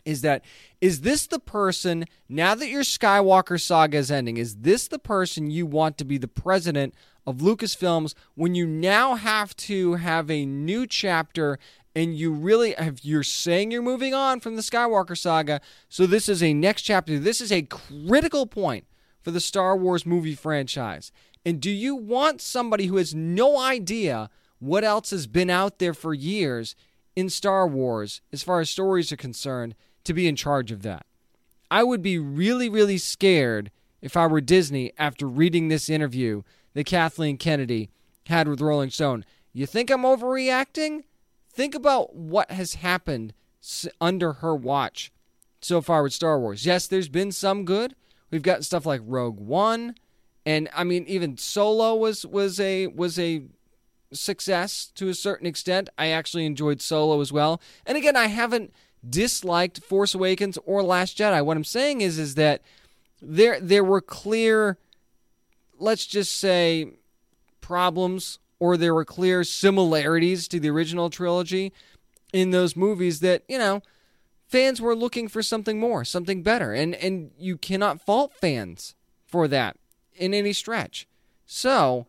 [0.06, 0.42] is that
[0.80, 4.38] is this the person now that your Skywalker saga is ending?
[4.38, 6.94] Is this the person you want to be the president
[7.26, 11.58] of Lucasfilms when you now have to have a new chapter
[11.94, 16.28] and you really have you're saying you're moving on from the Skywalker saga, so this
[16.28, 17.18] is a next chapter.
[17.18, 18.86] This is a critical point
[19.22, 21.10] for the Star Wars movie franchise.
[21.44, 25.94] And do you want somebody who has no idea what else has been out there
[25.94, 26.76] for years
[27.16, 29.74] in Star Wars as far as stories are concerned
[30.06, 31.06] to be in charge of that?
[31.70, 36.42] I would be really really scared if I were Disney after reading this interview
[36.74, 37.90] that Kathleen Kennedy
[38.26, 39.24] had with Rolling Stone.
[39.52, 41.04] You think I'm overreacting?
[41.52, 43.32] Think about what has happened
[44.00, 45.10] under her watch
[45.60, 46.66] so far with Star Wars.
[46.66, 47.94] Yes, there's been some good.
[48.30, 49.94] We've gotten stuff like Rogue One,
[50.44, 53.42] and I mean even Solo was was a was a
[54.12, 55.88] success to a certain extent.
[55.98, 57.60] I actually enjoyed Solo as well.
[57.86, 58.72] And again, I haven't
[59.08, 61.44] disliked Force Awakens or Last Jedi.
[61.44, 62.62] What I'm saying is is that
[63.20, 64.78] there there were clear
[65.78, 66.92] let's just say,
[67.60, 71.72] problems or there were clear similarities to the original trilogy
[72.32, 73.82] in those movies that, you know,
[74.46, 76.72] fans were looking for something more, something better.
[76.72, 78.94] And and you cannot fault fans
[79.26, 79.76] for that
[80.14, 81.06] in any stretch.
[81.44, 82.06] So,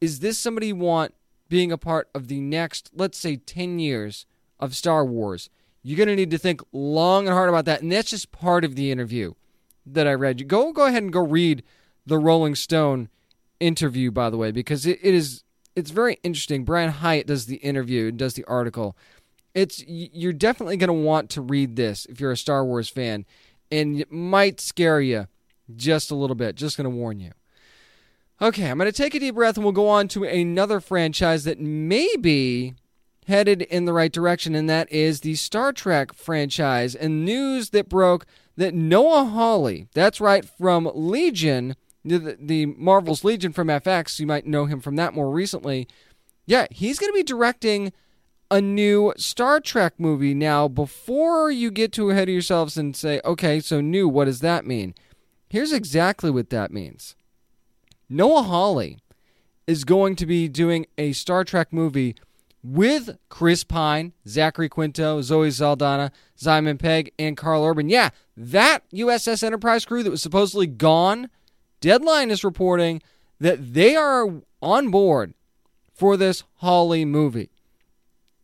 [0.00, 1.14] is this somebody you want
[1.48, 4.26] being a part of the next, let's say 10 years
[4.58, 5.50] of Star Wars?
[5.82, 7.82] You're going to need to think long and hard about that.
[7.82, 9.34] And that's just part of the interview
[9.84, 10.40] that I read.
[10.40, 11.62] You go go ahead and go read
[12.06, 13.08] the Rolling Stone
[13.60, 16.64] interview, by the way, because it, it is it's very interesting.
[16.64, 18.96] Brian Hiatt does the interview and does the article.
[19.54, 23.26] It's you're definitely going to want to read this if you're a Star Wars fan,
[23.70, 25.26] and it might scare you
[25.74, 26.56] just a little bit.
[26.56, 27.32] Just going to warn you.
[28.40, 31.44] Okay, I'm going to take a deep breath and we'll go on to another franchise
[31.44, 32.74] that may be
[33.26, 36.94] headed in the right direction, and that is the Star Trek franchise.
[36.94, 43.52] And news that broke that Noah Hawley, that's right, from Legion, the, the Marvel's Legion
[43.52, 44.18] from FX.
[44.18, 45.88] You might know him from that more recently.
[46.46, 47.92] Yeah, he's going to be directing
[48.50, 50.34] a new Star Trek movie.
[50.34, 54.40] Now, before you get too ahead of yourselves and say, okay, so new, what does
[54.40, 54.94] that mean?
[55.48, 57.14] Here's exactly what that means
[58.08, 58.98] Noah Hawley
[59.66, 62.16] is going to be doing a Star Trek movie
[62.62, 67.88] with Chris Pine, Zachary Quinto, Zoe Saldana, Simon Pegg, and Karl Urban.
[67.88, 71.28] Yeah, that USS Enterprise crew that was supposedly gone
[71.82, 73.02] Deadline is reporting
[73.40, 75.34] that they are on board
[75.92, 77.50] for this Hawley movie.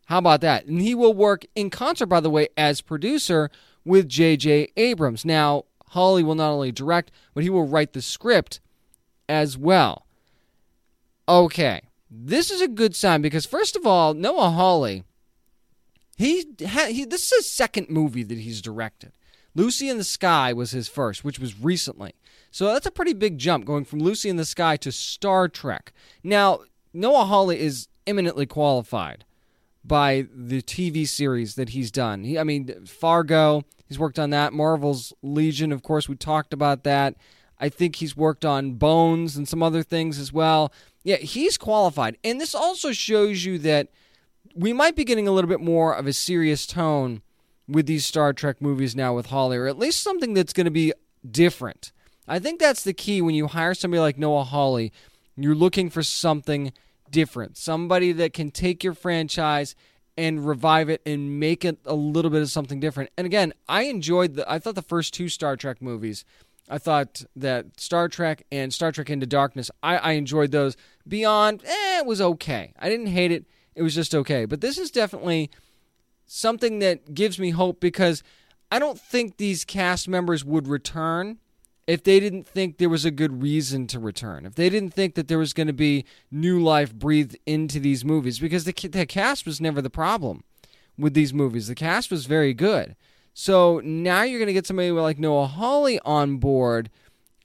[0.06, 0.66] How about that?
[0.66, 3.48] And he will work in concert, by the way, as producer
[3.84, 4.68] with J.J.
[4.76, 5.24] Abrams.
[5.24, 8.60] Now, Hawley will not only direct, but he will write the script
[9.28, 10.04] as well.
[11.28, 15.04] Okay, this is a good sign because, first of all, Noah Hawley,
[16.16, 19.12] he, ha- he this is his second movie that he's directed.
[19.54, 22.14] Lucy in the Sky was his first, which was recently.
[22.50, 25.92] So that's a pretty big jump going from Lucy in the Sky to Star Trek.
[26.22, 26.60] Now,
[26.92, 29.24] Noah Hawley is eminently qualified
[29.84, 32.24] by the TV series that he's done.
[32.24, 34.52] He, I mean, Fargo, he's worked on that.
[34.52, 37.16] Marvel's Legion, of course, we talked about that.
[37.60, 40.72] I think he's worked on Bones and some other things as well.
[41.04, 42.18] Yeah, he's qualified.
[42.24, 43.88] And this also shows you that
[44.54, 47.22] we might be getting a little bit more of a serious tone
[47.68, 50.70] with these Star Trek movies now with Hawley, or at least something that's going to
[50.70, 50.92] be
[51.28, 51.92] different.
[52.26, 54.92] I think that's the key when you hire somebody like Noah Hawley.
[55.36, 56.72] You're looking for something
[57.10, 59.74] different, somebody that can take your franchise
[60.16, 63.10] and revive it and make it a little bit of something different.
[63.16, 66.24] And again, I enjoyed the I thought the first two Star Trek movies.
[66.68, 70.76] I thought that Star Trek and Star Trek Into Darkness, I, I enjoyed those.
[71.06, 72.72] Beyond, eh, it was okay.
[72.78, 73.46] I didn't hate it.
[73.74, 74.44] It was just okay.
[74.44, 75.50] But this is definitely
[76.26, 78.22] something that gives me hope because
[78.70, 81.38] I don't think these cast members would return
[81.86, 85.14] if they didn't think there was a good reason to return, if they didn't think
[85.14, 89.06] that there was going to be new life breathed into these movies, because the, the
[89.06, 90.44] cast was never the problem
[90.98, 91.66] with these movies.
[91.66, 92.94] The cast was very good.
[93.40, 96.90] So now you're going to get somebody like Noah Hawley on board,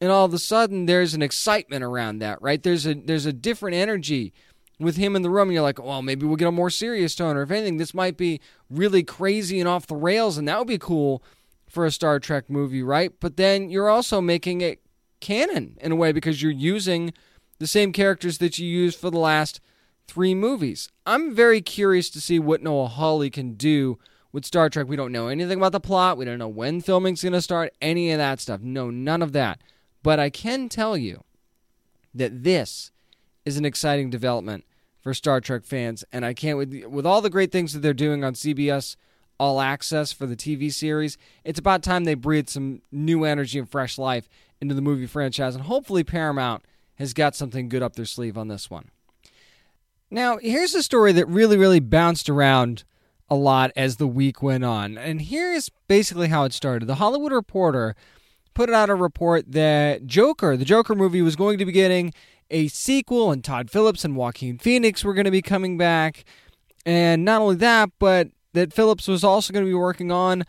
[0.02, 2.64] and all of a sudden there's an excitement around that, right?
[2.64, 4.34] There's a there's a different energy
[4.80, 7.14] with him in the room, and you're like, well, maybe we'll get a more serious
[7.14, 10.58] tone, or if anything, this might be really crazy and off the rails, and that
[10.58, 11.22] would be cool
[11.70, 13.12] for a Star Trek movie, right?
[13.20, 14.82] But then you're also making it
[15.20, 17.14] canon in a way because you're using
[17.60, 19.60] the same characters that you used for the last
[20.08, 20.90] three movies.
[21.06, 24.00] I'm very curious to see what Noah Hawley can do
[24.34, 24.88] with Star Trek.
[24.88, 26.18] We don't know anything about the plot.
[26.18, 28.60] We don't know when filming's going to start, any of that stuff.
[28.60, 29.62] No, none of that.
[30.02, 31.24] But I can tell you
[32.14, 32.92] that this
[33.46, 34.66] is an exciting development
[35.02, 37.94] for Star Trek fans, and I can't with with all the great things that they're
[37.94, 38.96] doing on CBS
[39.40, 41.18] All Access for the TV series.
[41.44, 44.30] It's about time they breathe some new energy and fresh life
[44.62, 46.64] into the movie franchise, and hopefully Paramount
[46.96, 48.92] has got something good up their sleeve on this one.
[50.10, 52.84] Now, here's a story that really, really bounced around
[53.30, 56.88] a lot as the week went on, and here's basically how it started.
[56.88, 57.96] The Hollywood Reporter
[58.54, 62.14] put out a report that Joker, the Joker movie, was going to be getting
[62.52, 66.24] a sequel, and Todd Phillips and Joaquin Phoenix were going to be coming back.
[66.86, 70.44] And not only that, but that Phillips was also going to be working on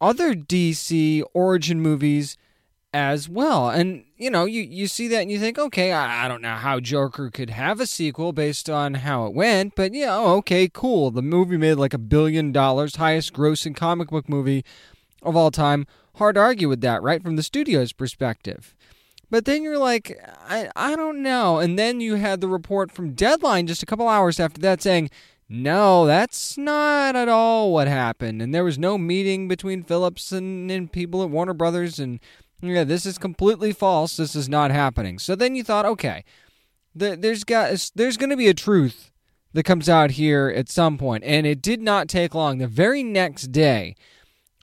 [0.00, 2.36] other DC origin movies
[2.96, 3.68] as well.
[3.68, 6.54] And, you know, you, you see that and you think, okay, I, I don't know
[6.54, 10.66] how Joker could have a sequel based on how it went, but yeah, oh, okay,
[10.72, 11.10] cool.
[11.10, 14.64] The movie made like a billion dollars, highest grossing comic book movie
[15.22, 15.86] of all time.
[16.14, 17.22] Hard to argue with that, right?
[17.22, 18.74] From the studio's perspective.
[19.28, 21.58] But then you're like, I, I don't know.
[21.58, 25.10] And then you had the report from Deadline just a couple hours after that saying,
[25.48, 28.40] no, that's not at all what happened.
[28.40, 31.98] And there was no meeting between Phillips and, and people at Warner Brothers.
[31.98, 32.20] And
[32.60, 34.16] yeah, this is completely false.
[34.16, 35.18] This is not happening.
[35.18, 36.24] So then you thought, okay,
[36.94, 39.10] the, there's got there's going to be a truth
[39.52, 41.24] that comes out here at some point.
[41.24, 42.58] And it did not take long.
[42.58, 43.94] The very next day,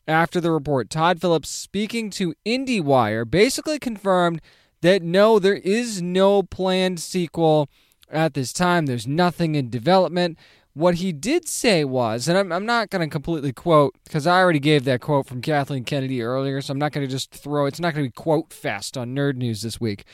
[0.08, 4.42] after the report, Todd Phillips, speaking to IndieWire, basically confirmed
[4.82, 7.70] that no, there is no planned sequel
[8.10, 8.86] at this time.
[8.86, 10.38] There's nothing in development.
[10.76, 14.40] What he did say was, and I'm, I'm not going to completely quote because I
[14.40, 17.68] already gave that quote from Kathleen Kennedy earlier, so I'm not going to just throw
[17.68, 20.06] it's not going to be quote fest on Nerd News this week.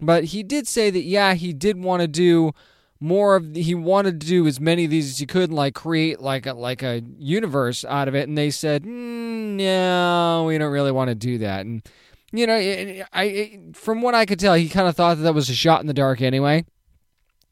[0.00, 2.52] But he did say that, yeah, he did want to do
[3.02, 5.74] more of he wanted to do as many of these as he could and like
[5.74, 10.56] create like a like a universe out of it and they said mm, no we
[10.56, 11.82] don't really want to do that and
[12.30, 15.34] you know I, I from what I could tell he kind of thought that that
[15.34, 16.64] was a shot in the dark anyway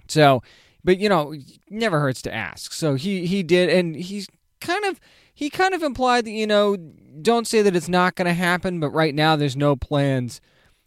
[0.07, 0.41] so
[0.85, 1.35] but you know
[1.69, 4.29] never hurts to ask so he he did and he's
[4.61, 5.01] kind of
[5.33, 6.77] he kind of implied that you know
[7.23, 10.41] don't say that it's not going to happen but right now there's no plans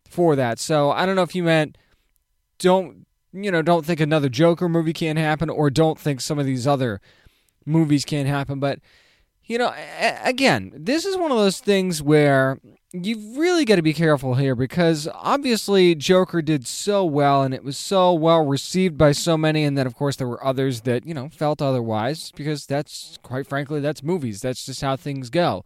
[0.06, 1.78] for that so I don't know if you meant
[2.60, 6.46] don't you know, don't think another Joker movie can't happen or don't think some of
[6.46, 7.02] these other
[7.66, 8.60] movies can't happen.
[8.60, 8.80] But,
[9.46, 9.74] you know,
[10.24, 12.60] again, this is one of those things where
[12.94, 17.64] you've really got to be careful here because obviously Joker did so well and it
[17.64, 19.64] was so well received by so many.
[19.64, 23.48] And then, of course, there were others that, you know, felt otherwise because that's, quite
[23.48, 24.42] frankly, that's movies.
[24.42, 25.66] That's just how things go.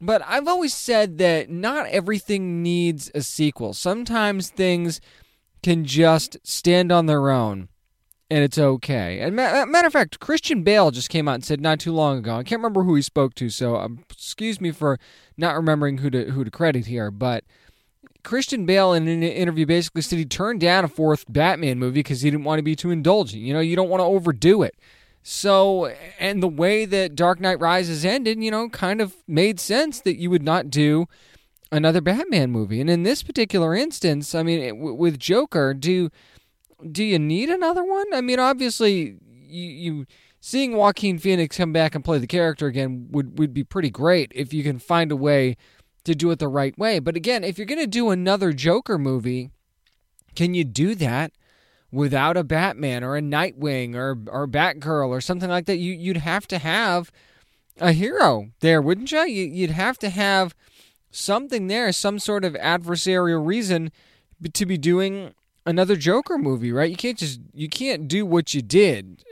[0.00, 3.74] But I've always said that not everything needs a sequel.
[3.74, 5.00] Sometimes things
[5.62, 7.68] can just stand on their own
[8.30, 9.20] and it's okay.
[9.20, 12.18] And ma- matter of fact, Christian Bale just came out and said not too long
[12.18, 12.36] ago.
[12.36, 14.98] I can't remember who he spoke to, so um, excuse me for
[15.36, 17.10] not remembering who to who to credit here.
[17.10, 17.44] But
[18.22, 22.22] Christian Bale in an interview basically said he turned down a fourth Batman movie because
[22.22, 23.42] he didn't want to be too indulgent.
[23.42, 24.74] You know, you don't want to overdo it.
[25.22, 25.86] So,
[26.18, 30.18] and the way that Dark Knight Rises ended, you know, kind of made sense that
[30.18, 31.06] you would not do
[31.72, 32.80] another Batman movie.
[32.80, 36.10] And in this particular instance, I mean, it, w- with Joker, do
[36.90, 38.06] do you need another one?
[38.12, 40.06] I mean, obviously, you, you
[40.40, 44.32] seeing Joaquin Phoenix come back and play the character again would would be pretty great
[44.34, 45.56] if you can find a way
[46.04, 46.98] to do it the right way.
[46.98, 49.50] But again, if you're going to do another Joker movie,
[50.34, 51.32] can you do that
[51.90, 55.78] without a Batman or a Nightwing or or Batgirl or something like that?
[55.78, 57.10] You you'd have to have
[57.80, 59.22] a hero there, wouldn't you?
[59.22, 60.54] you you'd have to have
[61.10, 63.90] something there, some sort of adversarial reason
[64.52, 65.32] to be doing
[65.66, 66.90] another Joker movie, right?
[66.90, 69.24] You can't just you can't do what you did.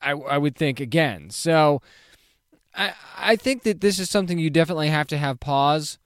[0.00, 1.30] I I would think again.
[1.30, 1.82] So
[2.74, 5.98] I I think that this is something you definitely have to have pause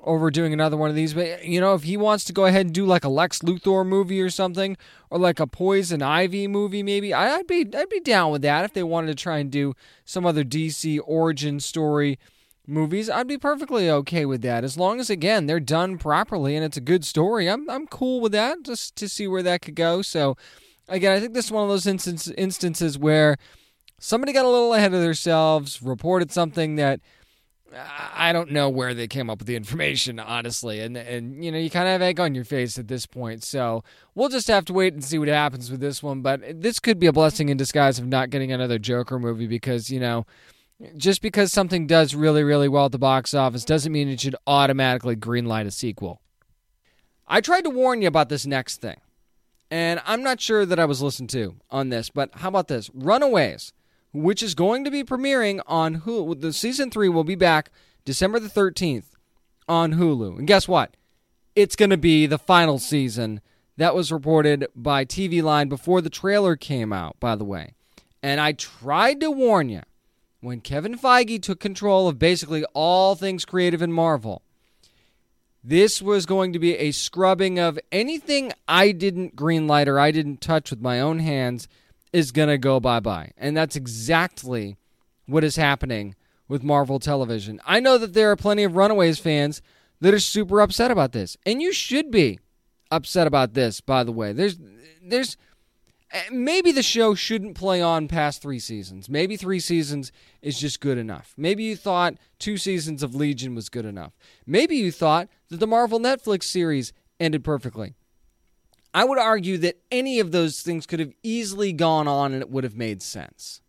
[0.00, 1.14] over doing another one of these.
[1.14, 3.86] But you know, if he wants to go ahead and do like a Lex Luthor
[3.86, 4.76] movie or something,
[5.10, 8.72] or like a Poison Ivy movie, maybe I'd be I'd be down with that if
[8.72, 9.74] they wanted to try and do
[10.04, 12.18] some other DC origin story
[12.66, 14.64] movies, I'd be perfectly okay with that.
[14.64, 18.20] As long as again they're done properly and it's a good story, I'm I'm cool
[18.20, 18.62] with that.
[18.64, 20.02] Just to see where that could go.
[20.02, 20.36] So
[20.88, 23.36] again, I think this is one of those instance, instances where
[23.98, 27.00] somebody got a little ahead of themselves, reported something that
[27.74, 31.50] uh, I don't know where they came up with the information, honestly, and and you
[31.50, 33.42] know you kind of have egg on your face at this point.
[33.42, 33.82] So
[34.14, 36.22] we'll just have to wait and see what happens with this one.
[36.22, 39.90] But this could be a blessing in disguise of not getting another Joker movie because
[39.90, 40.26] you know
[40.96, 44.36] just because something does really, really well at the box office doesn't mean it should
[44.46, 46.20] automatically greenlight a sequel.
[47.26, 49.00] I tried to warn you about this next thing.
[49.70, 52.88] And I'm not sure that I was listened to on this, but how about this?
[52.94, 53.72] Runaways,
[54.12, 56.40] which is going to be premiering on Hulu.
[56.40, 57.70] The season three will be back
[58.04, 59.16] December the 13th
[59.68, 60.38] on Hulu.
[60.38, 60.96] And guess what?
[61.56, 63.40] It's going to be the final season.
[63.76, 67.74] That was reported by TV Line before the trailer came out, by the way.
[68.22, 69.82] And I tried to warn you
[70.40, 74.42] when Kevin Feige took control of basically all things creative in Marvel.
[75.64, 80.40] This was going to be a scrubbing of anything I didn't greenlight or I didn't
[80.40, 81.66] touch with my own hands
[82.12, 83.32] is going to go bye bye.
[83.36, 84.76] And that's exactly
[85.26, 86.14] what is happening
[86.48, 87.60] with Marvel television.
[87.66, 89.60] I know that there are plenty of Runaways fans
[90.00, 91.36] that are super upset about this.
[91.44, 92.38] And you should be
[92.90, 94.32] upset about this, by the way.
[94.32, 94.58] There's
[95.02, 95.36] there's
[96.12, 99.08] Eh, maybe the show shouldn't play on past 3 seasons.
[99.08, 101.34] Maybe 3 seasons is just good enough.
[101.36, 104.12] Maybe you thought 2 seasons of Legion was good enough.
[104.46, 107.94] Maybe you thought that the Marvel Netflix series ended perfectly.
[108.94, 112.50] I would argue that any of those things could have easily gone on and it
[112.50, 113.60] would have made sense.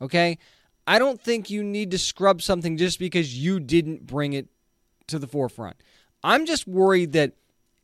[0.00, 0.38] Okay?
[0.86, 4.48] I don't think you need to scrub something just because you didn't bring it
[5.08, 5.76] to the forefront.
[6.22, 7.32] I'm just worried that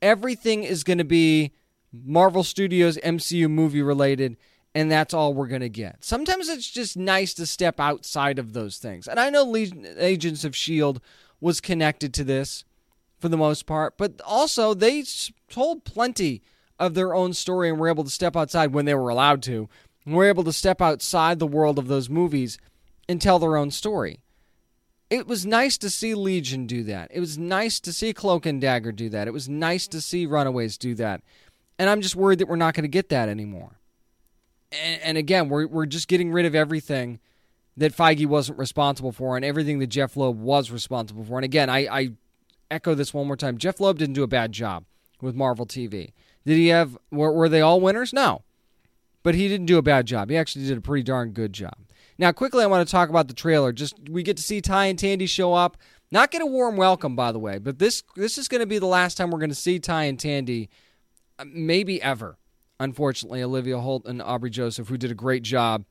[0.01, 1.53] everything is going to be
[1.93, 4.37] Marvel Studios MCU movie related
[4.75, 6.03] and that's all we're going to get.
[6.05, 9.07] Sometimes it's just nice to step outside of those things.
[9.07, 11.01] And I know Legion, Agents of Shield
[11.41, 12.65] was connected to this
[13.19, 15.05] for the most part, but also they
[15.49, 16.43] told plenty
[16.79, 19.69] of their own story and were able to step outside when they were allowed to.
[20.05, 22.59] And were able to step outside the world of those movies
[23.09, 24.21] and tell their own story.
[25.11, 27.11] It was nice to see Legion do that.
[27.13, 29.29] It was nice to see Cloak and Dagger do that.
[29.29, 31.21] It was nice to see Runaways do that.
[31.79, 33.81] And I'm just worried that we're not going to get that anymore.
[34.71, 37.21] And, and, again, we're, we're just getting rid of everything
[37.77, 41.37] that Feige wasn't responsible for and everything that Jeff Loeb was responsible for.
[41.37, 42.13] And again, I, I
[42.71, 43.59] echo this one more time.
[43.59, 44.85] Jeff Loeb didn't do a bad job
[45.21, 46.13] with Marvel TV.
[46.45, 48.13] Did he have, were, were they all winners?
[48.13, 48.43] No.
[49.23, 50.31] But he didn't do a bad job.
[50.31, 51.77] He actually did a pretty darn good job.
[52.19, 53.73] Now, quickly, I want to talk about the trailer.
[53.73, 55.77] Just we get to see Ty and Tandy show up.
[56.11, 58.79] Not get a warm welcome, by the way, but this this is going to be
[58.79, 60.69] the last time we're going to see Ty and Tandy,
[61.45, 62.39] maybe ever.
[62.81, 65.85] Unfortunately, Olivia Holt and Aubrey Joseph, who did a great job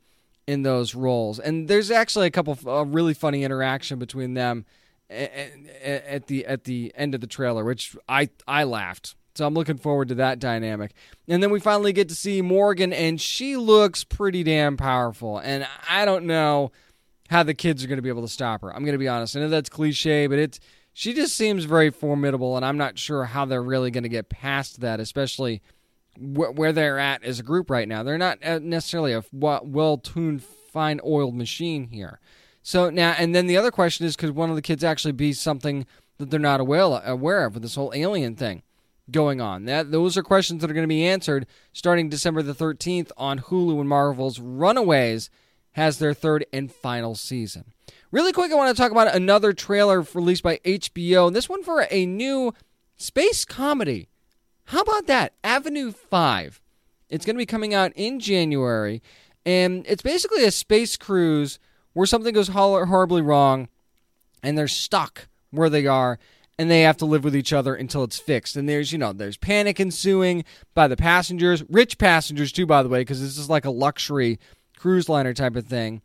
[0.47, 4.65] in those roles, and there's actually a couple of uh, really funny interaction between them
[5.09, 9.77] at the at the end of the trailer, which I I laughed so I'm looking
[9.77, 10.93] forward to that dynamic.
[11.27, 15.37] And then we finally get to see Morgan, and she looks pretty damn powerful.
[15.37, 16.71] And I don't know
[17.29, 18.73] how the kids are going to be able to stop her.
[18.75, 19.35] I'm going to be honest.
[19.35, 20.59] I know that's cliche, but it's
[20.93, 24.29] she just seems very formidable, and I'm not sure how they're really going to get
[24.29, 25.61] past that, especially
[26.15, 28.03] wh- where they're at as a group right now.
[28.03, 32.19] They're not uh, necessarily a well-tuned, fine-oiled machine here.
[32.63, 35.33] So now, and then the other question is, could one of the kids actually be
[35.33, 35.85] something
[36.17, 38.63] that they're not aware of with this whole alien thing?
[39.09, 39.65] going on?
[39.65, 43.39] That those are questions that are going to be answered starting December the 13th on
[43.39, 45.29] Hulu when Marvel's Runaways
[45.73, 47.73] has their third and final season.
[48.11, 51.63] Really quick, I want to talk about another trailer released by HBO, and this one
[51.63, 52.53] for a new
[52.97, 54.09] space comedy.
[54.65, 55.31] How about that?
[55.45, 56.59] Avenue 5.
[57.09, 59.01] It's going to be coming out in January,
[59.45, 61.57] and it's basically a space cruise
[61.93, 63.69] where something goes horribly wrong
[64.43, 66.19] and they're stuck where they are
[66.59, 68.57] and they have to live with each other until it's fixed.
[68.57, 70.43] And there's, you know, there's panic ensuing
[70.73, 74.37] by the passengers, rich passengers too, by the way, because this is like a luxury
[74.77, 76.01] cruise liner type of thing.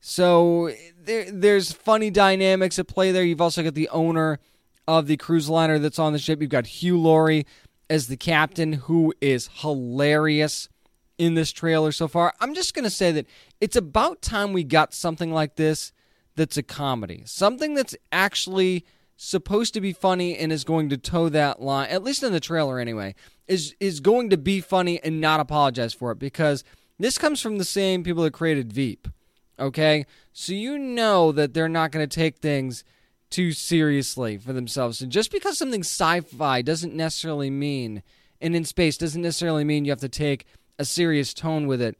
[0.00, 0.72] So
[1.10, 3.24] there, there's funny dynamics at play there.
[3.24, 4.38] You've also got the owner
[4.86, 6.40] of the cruise liner that's on the ship.
[6.40, 7.46] You've got Hugh Laurie
[7.88, 10.68] as the captain, who is hilarious
[11.18, 12.32] in this trailer so far.
[12.38, 13.26] I'm just going to say that
[13.60, 15.92] it's about time we got something like this
[16.36, 18.86] that's a comedy, something that's actually
[19.16, 22.40] supposed to be funny and is going to toe that line, at least in the
[22.40, 23.16] trailer anyway,
[23.48, 26.62] is is going to be funny and not apologize for it because
[27.00, 29.08] this comes from the same people that created Veep.
[29.60, 30.06] Okay?
[30.32, 32.82] So you know that they're not going to take things
[33.28, 35.00] too seriously for themselves.
[35.00, 38.02] And just because something's sci-fi doesn't necessarily mean
[38.40, 40.46] and in space doesn't necessarily mean you have to take
[40.78, 41.96] a serious tone with it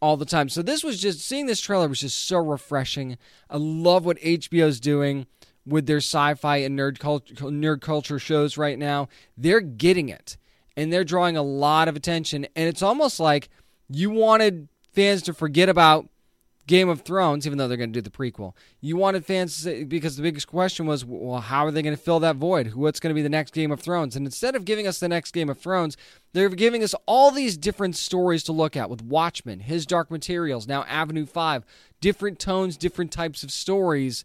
[0.00, 0.48] all the time.
[0.48, 3.16] So this was just seeing this trailer was just so refreshing.
[3.48, 5.26] I love what HBO's doing
[5.64, 9.08] with their sci-fi and nerd culture, nerd culture shows right now.
[9.36, 10.36] They're getting it,
[10.76, 12.46] and they're drawing a lot of attention.
[12.54, 13.48] And it's almost like
[13.88, 16.08] you wanted fans to forget about
[16.66, 18.54] Game of Thrones, even though they're going to do the prequel.
[18.80, 21.96] You wanted fans to say, because the biggest question was, well, how are they going
[21.96, 22.74] to fill that void?
[22.74, 24.16] What's going to be the next Game of Thrones?
[24.16, 25.96] And instead of giving us the next Game of Thrones,
[26.32, 30.66] they're giving us all these different stories to look at with Watchmen, His Dark Materials,
[30.66, 31.64] now Avenue 5,
[32.00, 34.24] different tones, different types of stories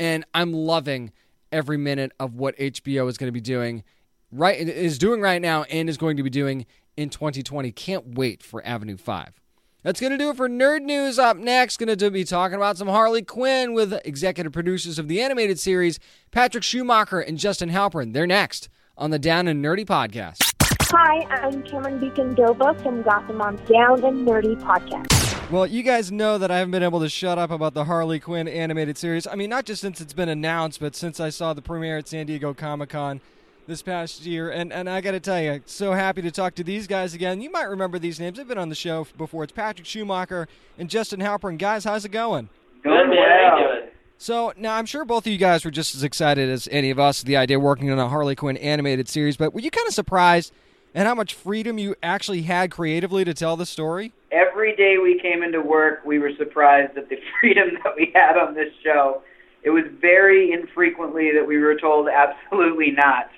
[0.00, 1.12] and I'm loving
[1.52, 3.84] every minute of what HBO is going to be doing
[4.32, 6.66] right is doing right now and is going to be doing
[6.96, 7.70] in 2020.
[7.72, 9.39] Can't wait for Avenue 5.
[9.82, 11.18] That's going to do it for Nerd News.
[11.18, 15.22] Up next, going to be talking about some Harley Quinn with executive producers of the
[15.22, 15.98] animated series,
[16.30, 18.12] Patrick Schumacher and Justin Halpern.
[18.12, 18.68] They're next
[18.98, 20.52] on the Down and Nerdy podcast.
[20.90, 25.50] Hi, I'm Cameron Beacon Dova from Gotham on Down and Nerdy podcast.
[25.50, 28.20] Well, you guys know that I haven't been able to shut up about the Harley
[28.20, 29.26] Quinn animated series.
[29.26, 32.06] I mean, not just since it's been announced, but since I saw the premiere at
[32.06, 33.22] San Diego Comic Con
[33.70, 34.50] this past year.
[34.50, 37.40] And, and I got to tell you, so happy to talk to these guys again.
[37.40, 38.36] You might remember these names.
[38.36, 39.44] They've been on the show before.
[39.44, 40.48] It's Patrick Schumacher
[40.78, 41.56] and Justin Halpern.
[41.56, 42.50] Guys, how's it going?
[42.82, 43.16] Good, man.
[43.16, 43.90] How you doing?
[44.18, 46.98] So now I'm sure both of you guys were just as excited as any of
[46.98, 49.88] us the idea of working on a Harley Quinn animated series, but were you kind
[49.88, 50.52] of surprised
[50.94, 54.12] at how much freedom you actually had creatively to tell the story?
[54.30, 58.36] Every day we came into work, we were surprised at the freedom that we had
[58.36, 59.22] on this show.
[59.62, 63.30] It was very infrequently that we were told absolutely not.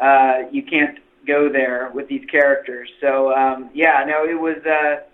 [0.00, 2.88] Uh, you can't go there with these characters.
[3.00, 5.04] So um, yeah, no, it was uh,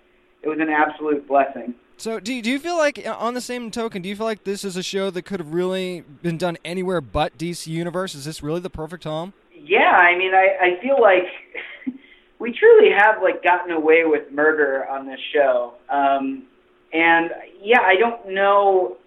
[0.41, 1.75] it was an absolute blessing.
[2.01, 4.25] So do you, do you feel like, uh, on the same token, do you feel
[4.25, 8.15] like this is a show that could have really been done anywhere but DC Universe?
[8.15, 9.33] Is this really the perfect home?
[9.53, 11.27] Yeah, I mean, I, I feel like
[12.39, 16.47] we truly have like gotten away with murder on this show, um,
[16.91, 17.29] and
[17.61, 18.97] yeah, I don't know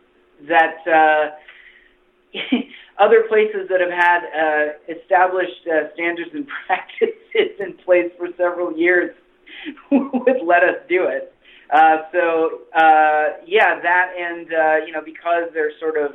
[0.48, 2.38] that uh,
[2.98, 8.76] other places that have had uh, established uh, standards and practices in place for several
[8.76, 9.14] years
[9.90, 11.32] would let us do it.
[11.72, 16.12] Uh, so uh, yeah, that and uh, you know because they're sort of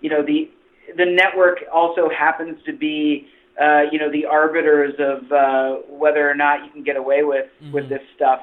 [0.00, 0.50] you know the
[0.96, 3.26] the network also happens to be
[3.60, 7.46] uh, you know the arbiters of uh, whether or not you can get away with
[7.64, 7.72] Mhm.
[7.72, 8.42] with this stuff.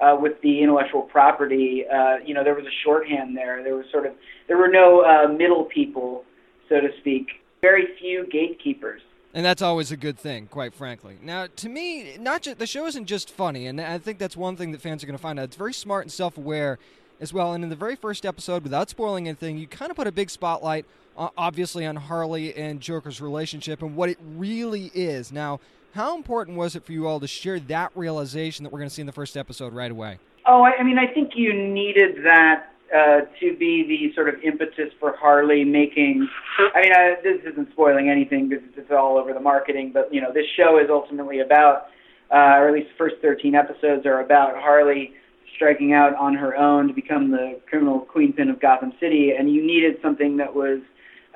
[0.00, 3.64] Uh, with the intellectual property, uh, you know, there was a shorthand there.
[3.64, 4.12] There was sort of
[4.46, 6.24] there were no uh, middle people,
[6.68, 7.28] so to speak.
[7.60, 9.02] Very few gatekeepers.
[9.34, 11.18] And that's always a good thing, quite frankly.
[11.22, 14.56] Now, to me, not just the show isn't just funny, and I think that's one
[14.56, 15.44] thing that fans are going to find out.
[15.44, 16.78] It's very smart and self-aware
[17.20, 17.52] as well.
[17.52, 20.30] And in the very first episode, without spoiling anything, you kind of put a big
[20.30, 25.30] spotlight, uh, obviously, on Harley and Joker's relationship and what it really is.
[25.30, 25.60] Now,
[25.94, 28.94] how important was it for you all to share that realization that we're going to
[28.94, 30.18] see in the first episode right away?
[30.46, 34.36] Oh, I, I mean, I think you needed that uh, to be the sort of
[34.42, 36.28] impetus for Harley making.
[36.74, 40.20] I mean, I, this isn't spoiling anything because it's all over the marketing, but you
[40.20, 41.88] know, this show is ultimately about,
[42.30, 45.12] uh, or at least the first 13 episodes are about Harley
[45.54, 49.66] striking out on her own to become the criminal queenpin of Gotham City, and you
[49.66, 50.80] needed something that was,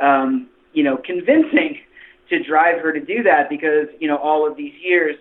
[0.00, 1.78] um, you know, convincing
[2.30, 5.16] to drive her to do that because you know all of these years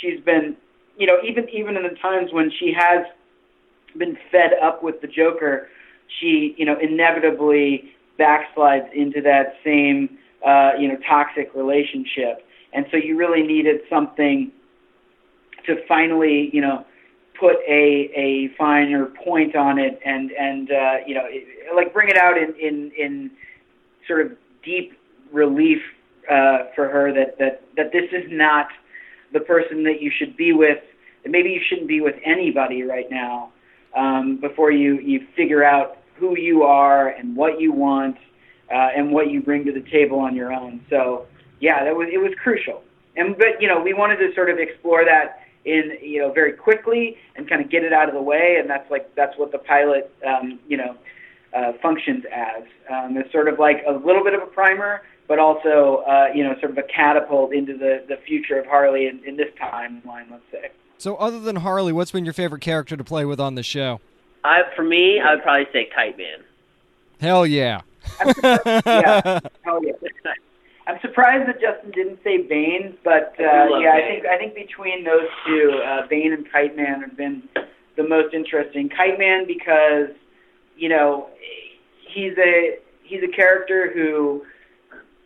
[0.00, 0.56] she's been,
[0.96, 3.04] you know, even even in the times when she has
[3.98, 5.68] been fed up with the Joker,
[6.20, 12.46] she, you know, inevitably backslides into that same, uh, you know, toxic relationship.
[12.72, 14.50] And so you really needed something
[15.66, 16.84] to finally, you know,
[17.38, 22.08] put a a finer point on it and and uh, you know, it, like bring
[22.08, 23.30] it out in in in
[24.06, 24.32] sort of
[24.64, 24.92] deep
[25.32, 25.80] relief
[26.30, 28.68] uh, for her that that that this is not
[29.32, 30.78] the person that you should be with.
[31.26, 33.50] Maybe you shouldn't be with anybody right now
[33.96, 38.16] um, before you you figure out who you are and what you want
[38.72, 40.80] uh, and what you bring to the table on your own.
[40.90, 41.26] So
[41.60, 42.82] yeah, that was it was crucial.
[43.16, 46.52] And but you know we wanted to sort of explore that in you know very
[46.52, 49.52] quickly and kind of get it out of the way, and that's like that's what
[49.52, 50.96] the pilot um, you know
[51.54, 52.64] uh, functions as.
[52.90, 56.44] Um, it's sort of like a little bit of a primer, but also uh, you
[56.44, 60.30] know sort of a catapult into the the future of Harley in, in this timeline,
[60.30, 60.70] let's say.
[61.04, 64.00] So, other than Harley, what's been your favorite character to play with on the show?
[64.42, 66.38] I, for me, I would probably say Kite Man.
[67.20, 67.82] Hell yeah.
[68.46, 69.40] yeah.
[69.66, 69.92] Oh yeah.
[70.86, 74.38] I'm surprised that Justin didn't say Bane, but uh, I love yeah, I think I
[74.38, 77.42] think between those two, uh, Bane and Kite Man have been
[77.98, 78.88] the most interesting.
[78.88, 80.08] Kite Man because
[80.74, 81.28] you know
[82.14, 84.42] he's a he's a character who,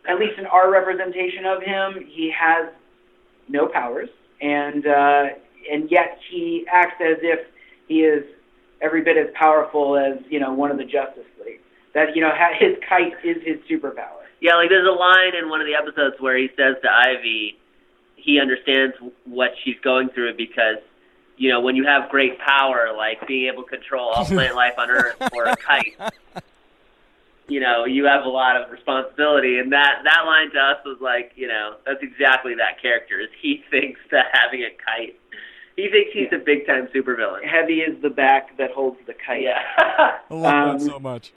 [0.09, 2.67] at least in our representation of him, he has
[3.47, 4.09] no powers,
[4.41, 5.25] and uh,
[5.71, 7.47] and yet he acts as if
[7.87, 8.23] he is
[8.81, 11.61] every bit as powerful as you know one of the Justice League.
[11.93, 14.19] That you know his kite is his superpower.
[14.41, 17.57] Yeah, like there's a line in one of the episodes where he says to Ivy,
[18.15, 18.95] he understands
[19.25, 20.77] what she's going through because,
[21.37, 24.75] you know, when you have great power, like being able to control all plant life
[24.77, 25.97] on Earth or a kite,
[27.49, 29.59] you know, you have a lot of responsibility.
[29.59, 33.19] And that that line to us was like, you know, that's exactly that character.
[33.19, 35.19] Is he thinks that having a kite,
[35.81, 37.43] he thinks he's a big time supervillain.
[37.45, 39.43] Heavy is the back that holds the kite.
[39.43, 39.61] Yeah.
[39.77, 41.33] I love Um, that so much.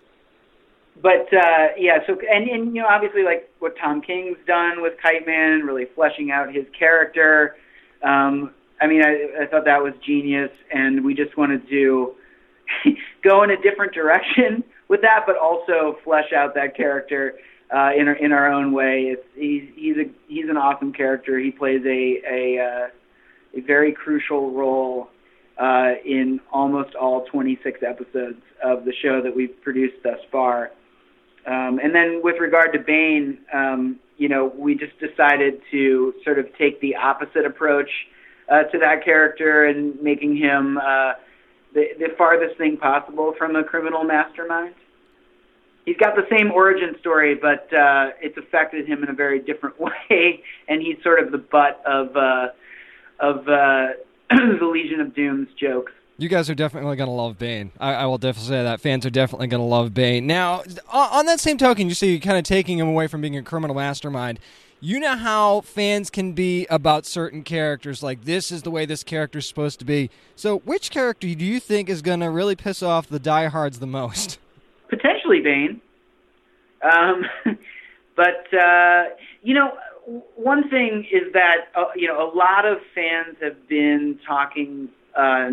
[1.01, 4.93] But uh, yeah, so and and you know obviously like what Tom King's done with
[5.03, 7.57] Kite Man, really fleshing out his character.
[8.03, 12.15] Um, I mean, I, I thought that was genius, and we just wanted to
[13.25, 17.35] go in a different direction with that, but also flesh out that character
[17.75, 19.15] uh, in our, in our own way.
[19.17, 21.39] It's he's he's a he's an awesome character.
[21.39, 22.89] He plays a a uh,
[23.55, 25.09] a very crucial role
[25.59, 30.71] uh, in almost all 26 episodes of the show that we've produced thus far.
[31.47, 36.39] Um, and then with regard to Bane, um, you know, we just decided to sort
[36.39, 37.91] of take the opposite approach
[38.49, 41.15] uh, to that character and making him uh,
[41.75, 44.75] the, the farthest thing possible from a criminal mastermind.
[45.85, 49.81] He's got the same origin story, but uh, it's affected him in a very different
[50.11, 52.49] way, and he's sort of the butt of uh,
[53.23, 53.89] of uh,
[54.31, 55.93] the Legion of Doom's jokes.
[56.19, 57.73] You guys are definitely going to love Bane.
[57.81, 58.81] I, I, will definitely say that.
[58.81, 60.27] Fans are definitely going to love Bane.
[60.27, 60.63] Now,
[60.93, 63.43] on that same token, you see, you're kind of taking him away from being a
[63.43, 64.39] criminal mastermind.
[64.79, 69.05] You know how fans can be about certain characters, like this is the way this
[69.05, 70.11] character is supposed to be.
[70.37, 73.87] So, which character do you think is going to really piss off the diehards the
[73.87, 74.39] most?
[74.89, 75.81] Potentially Bane.
[76.83, 77.25] Um,
[78.17, 79.05] but, uh,
[79.43, 79.73] you know,
[80.07, 85.51] one thing is that uh, you know a lot of fans have been talking uh,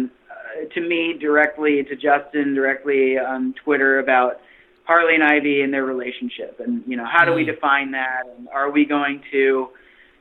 [0.73, 4.39] to me directly, to Justin directly on Twitter about
[4.85, 7.53] Harley and Ivy and their relationship, and you know how do we mm.
[7.53, 9.69] define that, and are we going to,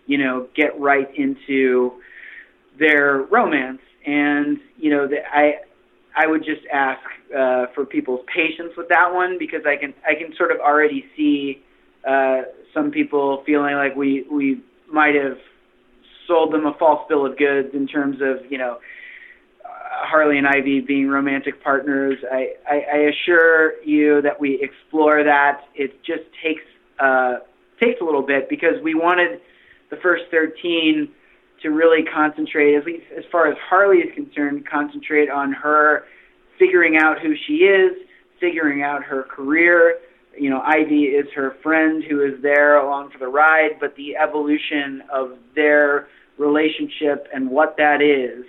[0.07, 1.93] you know, get right into
[2.79, 3.81] their romance?
[4.07, 5.61] And you know, the, I
[6.15, 7.01] I would just ask
[7.37, 11.07] uh, for people's patience with that one because I can I can sort of already
[11.17, 11.63] see
[12.09, 12.43] uh,
[12.73, 15.39] some people feeling like we we might have
[16.27, 18.79] sold them a false bill of goods in terms of you know
[19.65, 22.19] Harley and Ivy being romantic partners.
[22.31, 25.63] I, I, I assure you that we explore that.
[25.75, 26.63] It just takes
[26.99, 27.37] uh,
[27.81, 29.41] takes a little bit because we wanted
[29.91, 31.09] the first 13
[31.63, 36.05] to really concentrate, at least as far as Harley is concerned, concentrate on her
[36.59, 37.93] figuring out who she is,
[38.41, 39.99] figuring out her career.
[40.37, 44.17] You know, Ivy is her friend who is there along for the ride, but the
[44.17, 46.09] evolution of their
[46.39, 48.45] relationship and what that is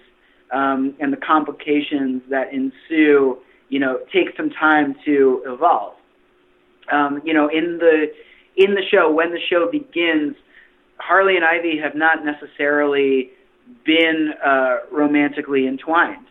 [0.52, 3.38] um, and the complications that ensue,
[3.70, 5.96] you know, take some time to evolve.
[6.92, 8.12] Um, you know, in the
[8.56, 10.36] in the show, when the show begins,
[10.98, 13.32] Harley and Ivy have not necessarily
[13.86, 16.26] been uh, romantically entwined,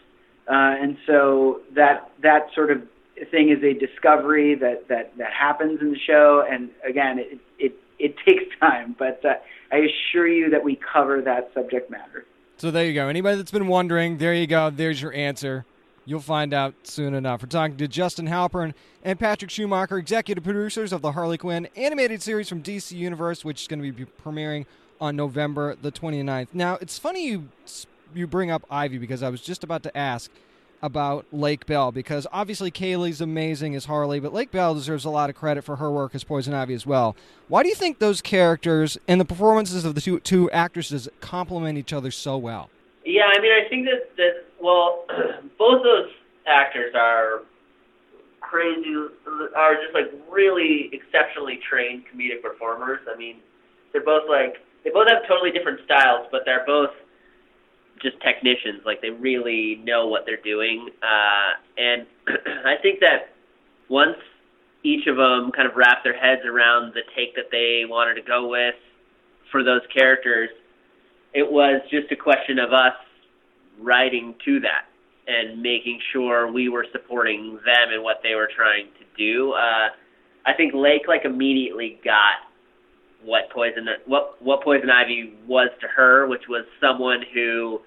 [0.49, 2.83] uh, and so that that sort of
[3.27, 6.45] thing is a discovery that that that happens in the show.
[6.49, 9.35] And again, it it it takes time, but uh,
[9.73, 12.25] I assure you that we cover that subject matter.
[12.57, 13.09] So there you go.
[13.09, 14.71] Anybody that's been wondering, there you go.
[14.71, 15.65] There's your answer.
[16.05, 17.43] You'll find out soon enough.
[17.43, 18.73] We're talking to Justin Halpern
[19.05, 23.63] and Patrick Schumacher, executive producers of the Harley Quinn animated series from DC Universe, which
[23.63, 24.65] is going to be premiering
[25.01, 26.49] on November the 29th.
[26.55, 27.49] Now, it's funny you
[28.15, 30.31] you bring up Ivy because I was just about to ask–
[30.83, 35.31] about Lake Bell because obviously Kaley's amazing as Harley, but Lake Bell deserves a lot
[35.31, 37.17] of credit for her work as Poison Ivy as well.
[37.49, 41.79] Why do you think those characters and the performances of the two, two actresses complement
[41.79, 42.71] each other so well?
[43.05, 45.05] Yeah, I mean, I think that, that well,
[45.59, 46.11] both those
[46.47, 47.43] actors are
[48.41, 48.95] crazy,
[49.57, 53.01] are just like really exceptionally trained comedic performers.
[53.13, 53.37] I mean,
[53.93, 56.91] they're both like, they both have totally different styles, but they're both
[58.01, 58.83] just technicians.
[58.85, 60.89] Like they really know what they're doing.
[61.03, 62.07] Uh, and
[62.65, 63.35] I think that
[63.89, 64.17] once
[64.85, 68.23] each of them kind of wrapped their heads around the take that they wanted to
[68.23, 68.75] go with
[69.51, 70.51] for those characters,
[71.35, 72.95] it was just a question of us
[73.81, 74.87] writing to that
[75.27, 79.53] and making sure we were supporting them and what they were trying to do.
[79.53, 79.89] Uh,
[80.47, 82.49] I think Lake like immediately got
[83.23, 87.81] what poison what what poison ivy was to her, which was someone who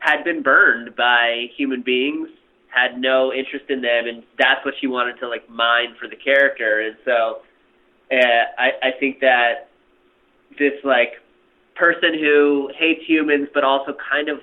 [0.00, 2.28] had been burned by human beings,
[2.68, 6.16] had no interest in them, and that's what she wanted to like mine for the
[6.16, 6.80] character.
[6.80, 7.40] And so,
[8.12, 9.68] uh, I I think that
[10.58, 11.14] this like
[11.74, 14.38] person who hates humans, but also kind of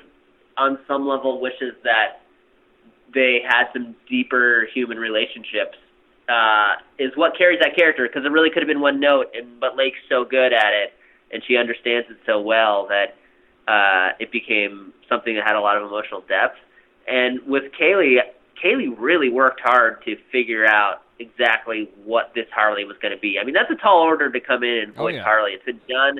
[0.57, 2.21] on some level wishes that
[3.13, 5.77] they had some deeper human relationships
[6.29, 9.59] uh, is what carries that character because it really could have been one note, and
[9.59, 10.93] but Lake's so good at it,
[11.31, 13.15] and she understands it so well that
[13.67, 16.57] uh, it became something that had a lot of emotional depth.
[17.07, 18.17] And with Kaley,
[18.63, 23.37] Kaley really worked hard to figure out exactly what this Harley was going to be.
[23.39, 25.23] I mean, that's a tall order to come in and voice oh, yeah.
[25.23, 25.51] Harley.
[25.51, 26.19] It's been done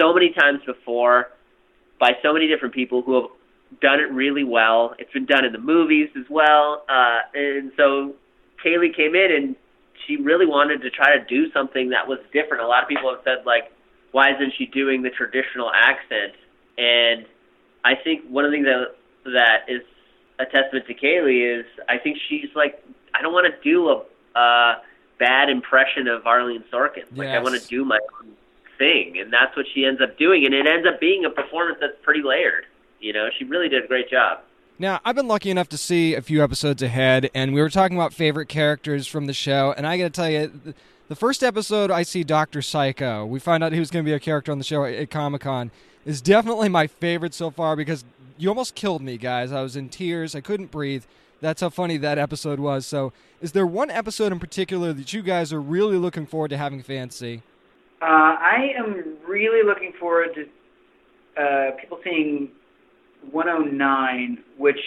[0.00, 1.30] so many times before
[2.00, 3.30] by so many different people who have
[3.80, 4.94] done it really well.
[4.98, 6.84] It's been done in the movies as well.
[6.88, 8.14] Uh, and so
[8.64, 9.56] Kaley came in and
[10.06, 12.62] she really wanted to try to do something that was different.
[12.62, 13.72] A lot of people have said, like,
[14.12, 16.34] why isn't she doing the traditional accent?
[16.78, 17.26] And
[17.84, 18.96] I think one of the things that
[19.32, 19.82] that is
[20.38, 22.82] a testament to Kaley is I think she's like
[23.14, 24.74] I don't want to do a uh,
[25.18, 27.04] bad impression of Arlene Sorkin.
[27.16, 28.32] Like I want to do my own
[28.78, 31.78] thing, and that's what she ends up doing, and it ends up being a performance
[31.80, 32.66] that's pretty layered.
[33.00, 34.40] You know, she really did a great job.
[34.78, 37.96] Now, I've been lucky enough to see a few episodes ahead, and we were talking
[37.96, 40.74] about favorite characters from the show, and I got to tell you,
[41.06, 42.60] the first episode I see Dr.
[42.60, 45.10] Psycho, we find out he was going to be a character on the show at
[45.10, 45.70] Comic Con,
[46.04, 48.04] is definitely my favorite so far because
[48.36, 49.52] you almost killed me, guys.
[49.52, 51.04] I was in tears, I couldn't breathe.
[51.40, 52.86] That's how funny that episode was.
[52.86, 56.56] So, is there one episode in particular that you guys are really looking forward to
[56.56, 57.42] having fans see?
[58.00, 62.50] Uh, I am really looking forward to uh, people seeing
[63.30, 64.78] 109, which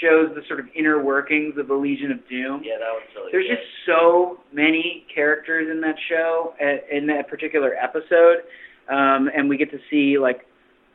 [0.00, 2.62] shows the sort of inner workings of the Legion of Doom.
[2.64, 7.28] Yeah, that was really There's just so many characters in that show, uh, in that
[7.28, 8.44] particular episode,
[8.88, 10.46] um, and we get to see like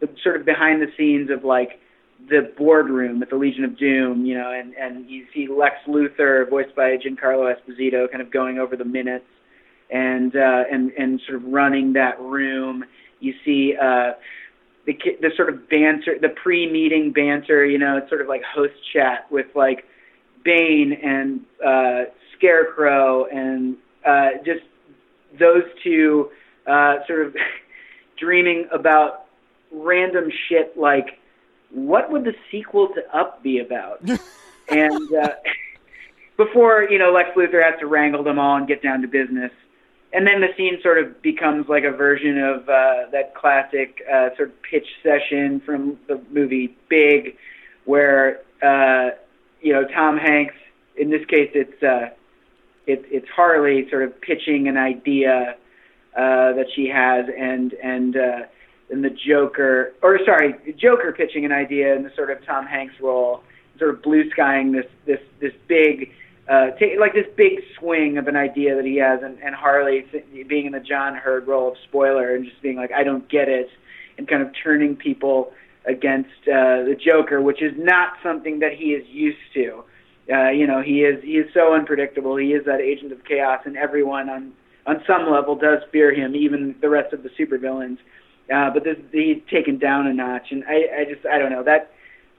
[0.04, 1.80] the sort of behind the scenes of like
[2.30, 6.49] the boardroom at the Legion of Doom, you know, and and you see Lex Luthor,
[6.49, 9.26] voiced by Giancarlo Esposito, kind of going over the minutes
[9.89, 12.84] and uh, and and sort of running that room.
[13.20, 14.12] You see uh,
[14.86, 17.66] the the sort of banter, the pre-meeting banter.
[17.66, 19.86] You know, it's sort of like host chat with like
[20.43, 24.64] Bane and uh, Scarecrow, and uh, just
[25.39, 26.30] those two
[26.68, 27.36] uh, sort of
[28.20, 29.22] dreaming about
[29.74, 31.19] random shit like
[31.74, 34.01] what would the sequel to Up be about?
[34.69, 35.30] and uh,
[36.38, 39.51] before you know Lex Luthor has to wrangle them all and get down to business,
[40.13, 44.30] and then the scene sort of becomes like a version of uh, that classic uh,
[44.36, 47.36] sort of pitch session from the movie Big,
[47.86, 49.11] where uh,
[49.61, 50.55] you know Tom Hanks.
[50.95, 52.11] In this case, it's uh,
[52.86, 55.55] it, it's Harley sort of pitching an idea
[56.15, 58.39] uh, that she has, and and uh,
[58.89, 62.95] and the Joker, or sorry, Joker pitching an idea in the sort of Tom Hanks
[63.01, 63.43] role,
[63.79, 66.11] sort of blue skying this this this big,
[66.47, 70.05] uh, ta- like this big swing of an idea that he has, and, and Harley
[70.47, 73.49] being in the John Heard role of spoiler and just being like, I don't get
[73.49, 73.69] it,
[74.17, 75.53] and kind of turning people
[75.86, 79.84] against uh, the Joker, which is not something that he is used to.
[80.31, 82.38] Uh, you know, he is he is so unpredictable.
[82.38, 84.53] He is that agent of chaos, and everyone on
[84.86, 87.97] on some level does fear him, even the rest of the supervillains.
[88.54, 91.64] Uh, but this he's taken down a notch, and I, I just I don't know
[91.64, 91.91] that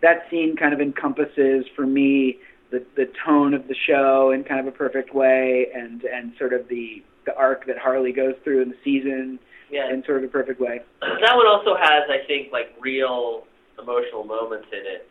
[0.02, 2.38] that scene kind of encompasses for me
[2.70, 6.52] the the tone of the show in kind of a perfect way, and and sort
[6.52, 9.38] of the the arc that Harley goes through in the season
[9.70, 10.82] Yeah, in sort of a perfect way.
[11.00, 13.44] that one also has, I think, like real
[13.80, 15.08] emotional moments in it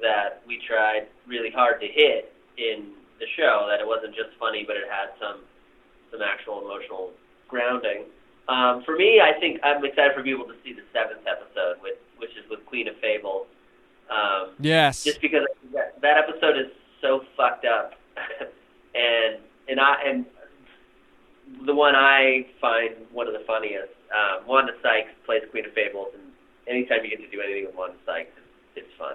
[0.00, 2.90] that we tried really hard to hit in
[3.20, 3.66] the show.
[3.70, 5.42] That it wasn't just funny, but it had some
[6.10, 7.12] some actual emotional
[7.46, 8.04] grounding.
[8.48, 11.94] Um, for me, I think I'm excited for people to see the seventh episode, with
[12.18, 13.46] which is with Queen of Fables.
[14.10, 15.04] Um, Yes.
[15.04, 16.70] just because that, that episode is
[17.00, 17.94] so fucked up,
[18.94, 19.38] and
[19.68, 20.26] and I and
[21.66, 23.92] the one I find one of the funniest.
[24.12, 26.22] Um, Wanda Sykes plays Queen of Fables, and
[26.68, 28.30] anytime you get to do anything with Wanda Sykes,
[28.76, 29.14] it's, it's fun.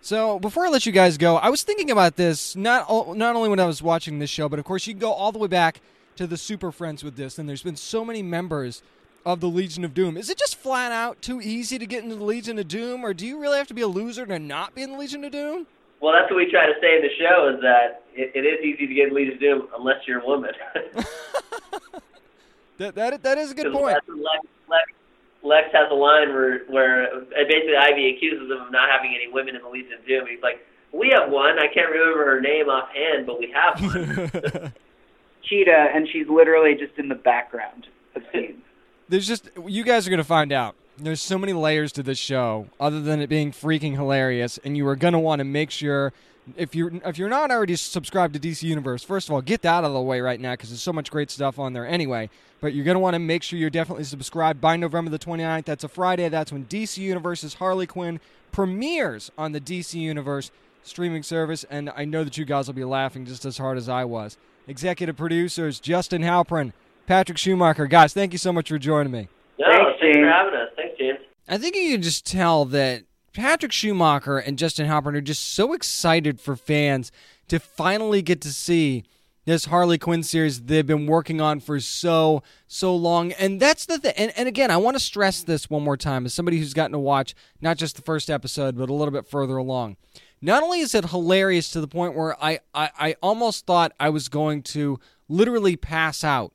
[0.00, 3.48] So before I let you guys go, I was thinking about this not not only
[3.48, 5.48] when I was watching this show, but of course you can go all the way
[5.48, 5.80] back
[6.18, 8.82] to the Super Friends with this, and there's been so many members
[9.24, 10.16] of the Legion of Doom.
[10.16, 13.14] Is it just flat out too easy to get into the Legion of Doom, or
[13.14, 15.30] do you really have to be a loser to not be in the Legion of
[15.30, 15.66] Doom?
[16.00, 18.64] Well, that's what we try to say in the show is that it, it is
[18.64, 20.52] easy to get in Legion of Doom unless you're a woman.
[22.78, 23.96] That that that is a good point.
[24.06, 24.84] Lex, Lex,
[25.42, 29.26] Lex has a line where where uh, basically Ivy accuses him of not having any
[29.32, 30.28] women in the Legion of Doom.
[30.30, 31.58] He's like, "We have one.
[31.58, 34.72] I can't remember her name offhand, but we have one."
[35.42, 38.62] Cheetah, and she's literally just in the background of scenes.
[39.08, 40.74] There's just you guys are gonna find out.
[40.98, 44.86] There's so many layers to this show, other than it being freaking hilarious, and you
[44.88, 46.12] are gonna want to make sure
[46.56, 49.68] if you're if you're not already subscribed to DC Universe, first of all, get that
[49.68, 52.30] out of the way right now because there's so much great stuff on there anyway.
[52.60, 55.64] But you're gonna want to make sure you're definitely subscribed by November the 29th.
[55.64, 56.28] That's a Friday.
[56.28, 58.20] That's when DC Universe's Harley Quinn
[58.52, 60.50] premieres on the DC Universe
[60.82, 63.88] streaming service, and I know that you guys will be laughing just as hard as
[63.88, 64.36] I was.
[64.68, 66.72] Executive producers Justin Halpern,
[67.06, 69.28] Patrick Schumacher, guys, thank you so much for joining me.
[69.58, 70.16] no, Thanks, thanks James.
[70.16, 70.68] for having us.
[70.76, 71.18] Thanks, James.
[71.48, 75.72] I think you can just tell that Patrick Schumacher and Justin Halpern are just so
[75.72, 77.10] excited for fans
[77.48, 79.04] to finally get to see
[79.46, 83.32] this Harley Quinn series they've been working on for so so long.
[83.32, 84.12] And that's the thing.
[84.18, 86.92] And, and again, I want to stress this one more time as somebody who's gotten
[86.92, 89.96] to watch not just the first episode, but a little bit further along.
[90.40, 94.10] Not only is it hilarious to the point where I, I, I almost thought I
[94.10, 96.52] was going to literally pass out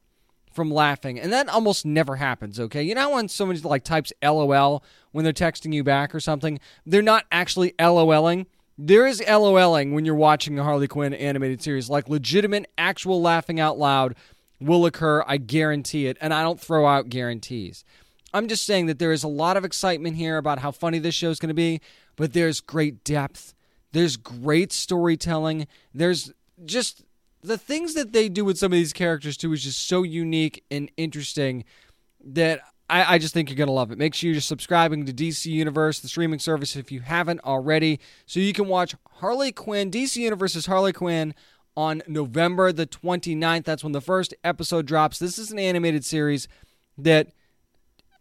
[0.54, 2.60] from laughing, and that almost never happens.
[2.60, 6.60] Okay, you know when someone like types LOL when they're texting you back or something,
[6.86, 8.46] they're not actually LOLing.
[8.78, 13.60] There is LOLing when you're watching the Harley Quinn animated series, like legitimate, actual laughing
[13.60, 14.16] out loud
[14.60, 15.24] will occur.
[15.28, 17.84] I guarantee it, and I don't throw out guarantees.
[18.34, 21.14] I'm just saying that there is a lot of excitement here about how funny this
[21.14, 21.82] show is going to be,
[22.16, 23.54] but there's great depth.
[23.94, 25.68] There's great storytelling.
[25.94, 26.34] There's
[26.66, 27.04] just
[27.42, 30.64] the things that they do with some of these characters too is just so unique
[30.72, 31.64] and interesting
[32.26, 33.98] that I, I just think you're gonna love it.
[33.98, 38.40] Make sure you're subscribing to DC Universe, the streaming service, if you haven't already, so
[38.40, 41.34] you can watch Harley Quinn, DC Universe's Harley Quinn
[41.78, 43.64] on November the 29th.
[43.64, 45.20] That's when the first episode drops.
[45.20, 46.48] This is an animated series
[46.98, 47.28] that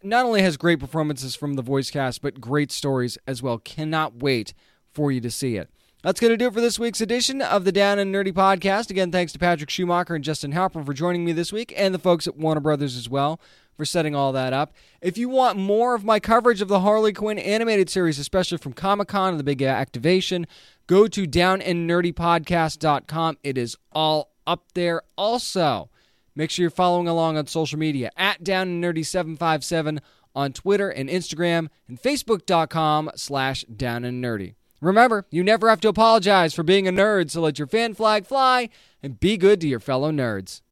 [0.02, 3.58] not only has great performances from the voice cast, but great stories as well.
[3.58, 4.52] Cannot wait
[4.92, 5.70] for you to see it.
[6.02, 8.90] That's going to do it for this week's edition of the Down and Nerdy podcast.
[8.90, 11.98] Again, thanks to Patrick Schumacher and Justin Halpern for joining me this week, and the
[11.98, 13.40] folks at Warner Brothers as well
[13.76, 14.74] for setting all that up.
[15.00, 18.72] If you want more of my coverage of the Harley Quinn animated series, especially from
[18.72, 20.48] Comic Con and the big activation,
[20.88, 23.38] go to downandnerdypodcast.com.
[23.44, 25.02] It is all up there.
[25.16, 25.88] Also,
[26.34, 30.00] make sure you're following along on social media at Down and Nerdy 757
[30.34, 34.54] on Twitter and Instagram and Facebook.com slash Down and Nerdy.
[34.82, 38.26] Remember, you never have to apologize for being a nerd, so let your fan flag
[38.26, 38.68] fly
[39.00, 40.62] and be good to your fellow nerds.